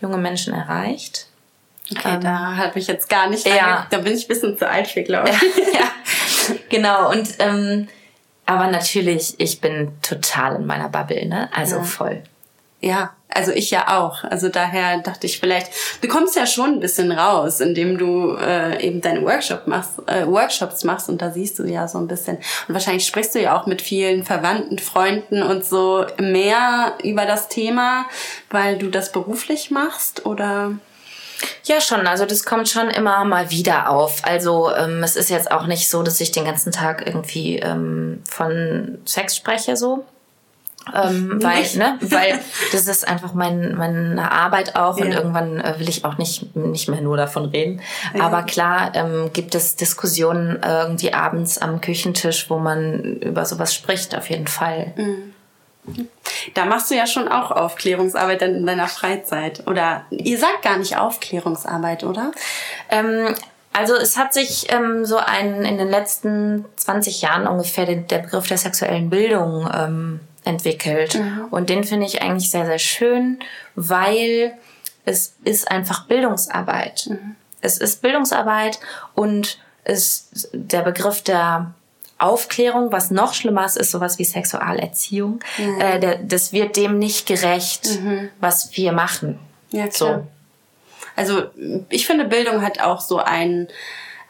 [0.00, 1.26] junge Menschen erreicht.
[1.90, 3.46] Okay, ähm, da habe ich jetzt gar nicht.
[3.46, 3.86] Ja.
[3.90, 5.56] Da bin ich ein bisschen zu alt für, glaube ich.
[5.74, 7.10] ja, genau.
[7.10, 7.88] Und ähm,
[8.46, 11.50] aber natürlich, ich bin total in meiner Bubble, ne?
[11.52, 11.82] Also ja.
[11.82, 12.22] voll.
[12.80, 14.24] ja, also ich ja auch.
[14.24, 15.70] Also daher dachte ich vielleicht,
[16.00, 20.26] du kommst ja schon ein bisschen raus, indem du äh, eben deine Workshop machst, äh,
[20.26, 22.38] Workshops machst und da siehst du ja so ein bisschen.
[22.66, 27.48] Und wahrscheinlich sprichst du ja auch mit vielen Verwandten, Freunden und so mehr über das
[27.48, 28.06] Thema,
[28.50, 30.72] weil du das beruflich machst oder?
[31.64, 32.06] Ja, schon.
[32.06, 34.22] Also das kommt schon immer mal wieder auf.
[34.24, 38.22] Also ähm, es ist jetzt auch nicht so, dass ich den ganzen Tag irgendwie ähm,
[38.28, 40.04] von Sex spreche so.
[40.94, 42.40] Ähm, weil, ne, weil
[42.72, 45.04] das ist einfach mein, meine Arbeit auch ja.
[45.04, 47.80] und irgendwann äh, will ich auch nicht, nicht mehr nur davon reden.
[48.14, 48.24] Ja.
[48.24, 54.16] Aber klar ähm, gibt es Diskussionen irgendwie abends am Küchentisch, wo man über sowas spricht,
[54.16, 54.92] auf jeden Fall.
[54.96, 55.34] Mhm.
[56.54, 59.66] Da machst du ja schon auch Aufklärungsarbeit dann in deiner Freizeit.
[59.66, 62.32] Oder ihr sagt gar nicht Aufklärungsarbeit, oder?
[62.90, 63.34] Ähm,
[63.72, 68.18] also es hat sich ähm, so ein in den letzten 20 Jahren ungefähr den, der
[68.18, 71.14] Begriff der sexuellen Bildung ähm, entwickelt.
[71.14, 71.46] Mhm.
[71.50, 73.38] Und den finde ich eigentlich sehr, sehr schön,
[73.74, 74.54] weil
[75.04, 77.06] es ist einfach Bildungsarbeit.
[77.08, 77.36] Mhm.
[77.60, 78.80] Es ist Bildungsarbeit
[79.14, 81.72] und es, der Begriff der
[82.18, 85.40] Aufklärung, was noch schlimmer ist, ist sowas wie Sexualerziehung.
[85.56, 85.80] Mhm.
[85.80, 88.30] Äh, der, das wird dem nicht gerecht, mhm.
[88.40, 89.38] was wir machen.
[89.70, 90.18] Ja, klar.
[90.18, 90.26] So.
[91.14, 91.42] Also
[91.88, 93.68] ich finde, Bildung hat auch so einen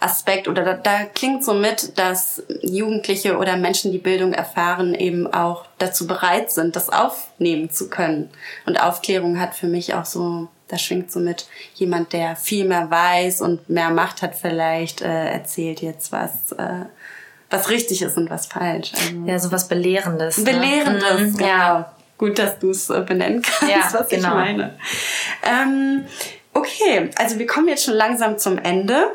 [0.00, 5.32] Aspekt oder da, da klingt so mit, dass Jugendliche oder Menschen, die Bildung erfahren, eben
[5.32, 8.30] auch dazu bereit sind, das aufnehmen zu können.
[8.64, 12.90] Und Aufklärung hat für mich auch so, da schwingt so mit, jemand, der viel mehr
[12.90, 16.52] weiß und mehr Macht hat vielleicht, äh, erzählt jetzt was.
[16.52, 16.86] Äh,
[17.50, 18.92] was richtig ist und was falsch.
[18.94, 20.38] Also ja, so was Belehrendes.
[20.38, 20.44] Ne?
[20.44, 21.48] Belehrendes, mhm, genau.
[21.48, 21.92] Ja.
[22.18, 24.28] Gut, dass du es äh, benennen kannst, ja, was genau.
[24.28, 24.74] ich meine.
[25.42, 26.04] Ähm,
[26.52, 29.12] okay, also wir kommen jetzt schon langsam zum Ende.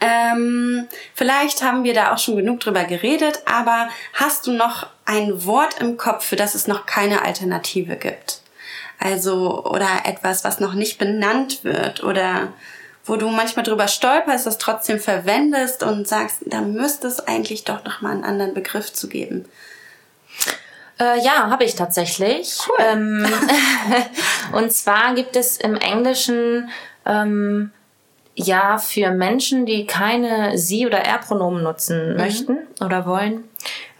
[0.00, 5.44] Ähm, vielleicht haben wir da auch schon genug drüber geredet, aber hast du noch ein
[5.44, 8.40] Wort im Kopf, für das es noch keine Alternative gibt?
[8.98, 12.52] Also, oder etwas, was noch nicht benannt wird oder
[13.04, 17.84] wo du manchmal drüber stolperst, das trotzdem verwendest und sagst, da müsste es eigentlich doch
[17.84, 19.44] noch mal einen anderen Begriff zu geben.
[21.00, 22.58] Äh, ja, habe ich tatsächlich.
[22.68, 22.76] Cool.
[22.78, 23.26] Ähm,
[24.52, 26.70] und zwar gibt es im Englischen
[27.04, 27.72] ähm,
[28.34, 32.16] ja für Menschen, die keine sie oder er Pronomen nutzen mhm.
[32.16, 33.44] möchten oder wollen,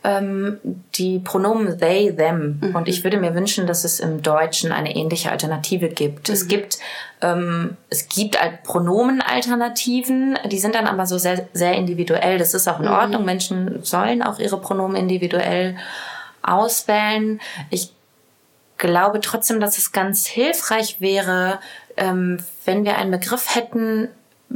[0.04, 0.58] ähm,
[0.94, 2.58] die Pronomen they, them.
[2.60, 2.74] Mhm.
[2.74, 6.28] Und ich würde mir wünschen, dass es im Deutschen eine ähnliche Alternative gibt.
[6.28, 6.34] Mhm.
[6.34, 6.78] Es gibt
[7.20, 12.38] ähm, es gibt Pronomenalternativen, die sind dann aber so sehr, sehr individuell.
[12.38, 12.92] Das ist auch in mhm.
[12.92, 13.24] Ordnung.
[13.24, 15.76] Menschen sollen auch ihre Pronomen individuell
[16.42, 17.40] auswählen.
[17.70, 17.92] Ich
[18.76, 21.60] glaube trotzdem, dass es ganz hilfreich wäre,
[21.96, 24.08] ähm, wenn wir einen Begriff hätten,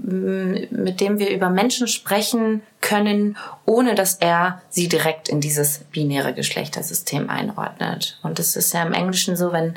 [0.02, 6.34] mit dem wir über Menschen sprechen können, ohne dass er sie direkt in dieses binäre
[6.34, 8.18] Geschlechtersystem einordnet.
[8.22, 9.74] Und es ist ja im Englischen so, wenn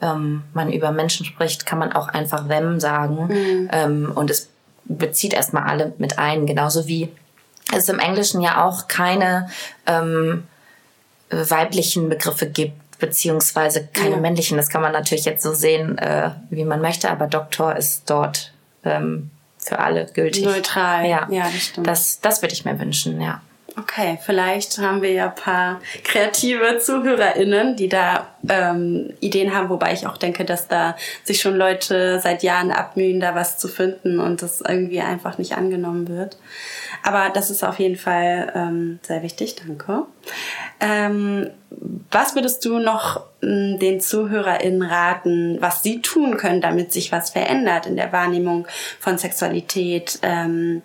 [0.00, 3.26] ähm, man über Menschen spricht, kann man auch einfach them sagen.
[3.26, 3.70] Mhm.
[3.72, 4.48] Ähm, und es
[4.84, 7.10] bezieht erstmal alle mit ein, genauso wie
[7.76, 9.50] es im Englischen ja auch keine
[9.86, 10.44] ähm,
[11.30, 14.20] weiblichen Begriffe gibt, beziehungsweise keine ja.
[14.20, 14.56] männlichen.
[14.56, 18.52] Das kann man natürlich jetzt so sehen, äh, wie man möchte, aber Doktor ist dort
[18.84, 19.30] ähm,
[19.68, 20.44] für alle gültig.
[20.44, 21.06] Neutral.
[21.06, 21.86] Ja, ja das stimmt.
[21.86, 23.42] Das, das würde ich mir wünschen, ja.
[23.80, 29.92] Okay, vielleicht haben wir ja ein paar kreative ZuhörerInnen, die da ähm, Ideen haben, wobei
[29.92, 34.18] ich auch denke, dass da sich schon Leute seit Jahren abmühen, da was zu finden
[34.18, 36.38] und das irgendwie einfach nicht angenommen wird.
[37.04, 40.04] Aber das ist auf jeden Fall ähm, sehr wichtig, danke.
[40.80, 41.50] Ähm,
[42.10, 47.30] was würdest du noch ähm, den ZuhörerInnen raten, was sie tun können, damit sich was
[47.30, 48.66] verändert in der Wahrnehmung
[48.98, 50.82] von Sexualität, ähm,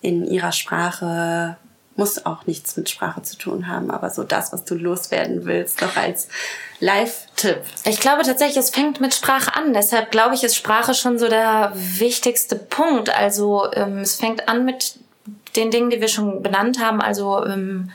[0.00, 1.58] in ihrer Sprache?
[1.96, 5.80] Muss auch nichts mit Sprache zu tun haben, aber so das, was du loswerden willst,
[5.80, 6.28] doch als
[6.80, 7.60] Live-Tipp.
[7.84, 9.72] Ich glaube tatsächlich, es fängt mit Sprache an.
[9.72, 13.16] Deshalb glaube ich, ist Sprache schon so der wichtigste Punkt.
[13.16, 14.98] Also ähm, es fängt an mit
[15.56, 17.90] den Dingen, die wir schon benannt haben, also ähm,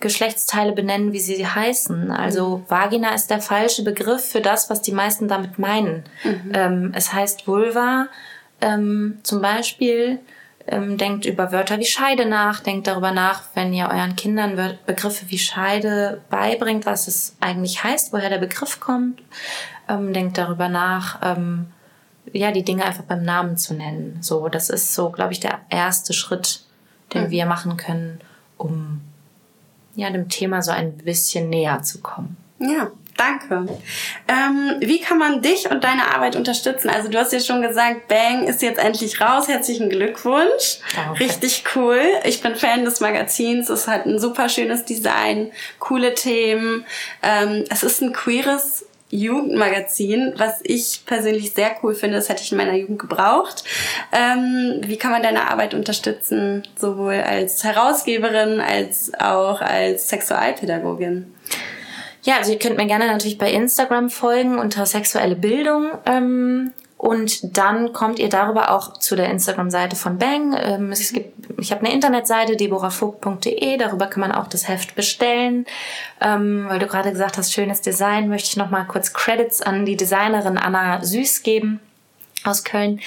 [0.00, 2.10] Geschlechtsteile benennen, wie sie heißen.
[2.10, 2.70] Also mhm.
[2.70, 6.04] Vagina ist der falsche Begriff für das, was die meisten damit meinen.
[6.22, 6.52] Mhm.
[6.54, 8.08] Ähm, es heißt Vulva
[8.60, 10.18] ähm, zum Beispiel.
[10.66, 15.26] Ähm, denkt über Wörter wie Scheide nach, denkt darüber nach, wenn ihr euren Kindern Begriffe
[15.28, 19.20] wie Scheide beibringt, was es eigentlich heißt, woher der Begriff kommt.
[19.88, 21.66] Ähm, denkt darüber nach, ähm,
[22.32, 24.18] ja, die Dinge einfach beim Namen zu nennen.
[24.22, 26.64] So, das ist so, glaube ich, der erste Schritt,
[27.12, 27.30] den mhm.
[27.30, 28.20] wir machen können,
[28.56, 29.02] um
[29.94, 32.36] ja, dem Thema so ein bisschen näher zu kommen.
[32.58, 33.66] Ja, danke.
[34.28, 36.88] Ähm, wie kann man dich und deine Arbeit unterstützen?
[36.88, 39.48] Also du hast ja schon gesagt, Bang ist jetzt endlich raus.
[39.48, 40.78] Herzlichen Glückwunsch.
[40.94, 41.20] Danke.
[41.20, 42.00] Richtig cool.
[42.24, 43.68] Ich bin Fan des Magazins.
[43.68, 46.84] Es hat ein super schönes Design, coole Themen.
[47.22, 52.16] Ähm, es ist ein queeres Jugendmagazin, was ich persönlich sehr cool finde.
[52.16, 53.62] Das hätte ich in meiner Jugend gebraucht.
[54.12, 61.33] Ähm, wie kann man deine Arbeit unterstützen, sowohl als Herausgeberin als auch als Sexualpädagogin?
[62.24, 65.92] Ja, also ihr könnt mir gerne natürlich bei Instagram folgen unter sexuelle Bildung.
[66.06, 70.56] Ähm, und dann kommt ihr darüber auch zu der Instagram-Seite von Bang.
[70.58, 75.66] Ähm, es gibt, ich habe eine Internetseite, deborahvogt.de, darüber kann man auch das Heft bestellen.
[76.22, 79.98] Ähm, weil du gerade gesagt hast, schönes Design, möchte ich nochmal kurz Credits an die
[79.98, 81.80] Designerin Anna Süß geben
[82.42, 83.00] aus Köln.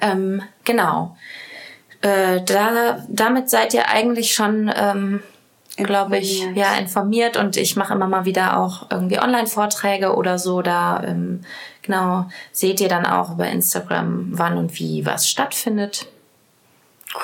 [0.00, 1.16] Ähm, genau.
[2.00, 5.22] Äh, da, damit seid ihr eigentlich schon ähm,
[5.76, 10.62] glaube ich, ja, informiert und ich mache immer mal wieder auch irgendwie Online-Vorträge oder so.
[10.62, 11.40] Da ähm,
[11.82, 16.06] genau seht ihr dann auch über Instagram, wann und wie was stattfindet.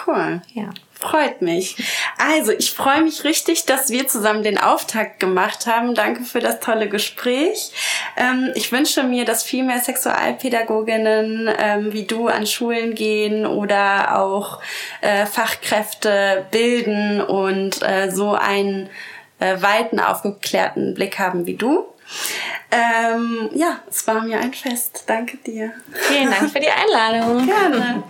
[0.06, 0.42] Cool.
[0.52, 0.70] Ja.
[1.00, 1.76] Freut mich.
[2.18, 5.94] Also, ich freue mich richtig, dass wir zusammen den Auftakt gemacht haben.
[5.94, 7.72] Danke für das tolle Gespräch.
[8.18, 14.20] Ähm, ich wünsche mir, dass viel mehr Sexualpädagoginnen ähm, wie du an Schulen gehen oder
[14.20, 14.60] auch
[15.00, 18.90] äh, Fachkräfte bilden und äh, so einen
[19.38, 21.86] äh, weiten, aufgeklärten Blick haben wie du.
[22.70, 25.04] Ähm, ja, es war mir ein Fest.
[25.06, 25.72] Danke dir.
[25.92, 27.46] Vielen Dank für die Einladung.
[27.46, 28.02] Gerne.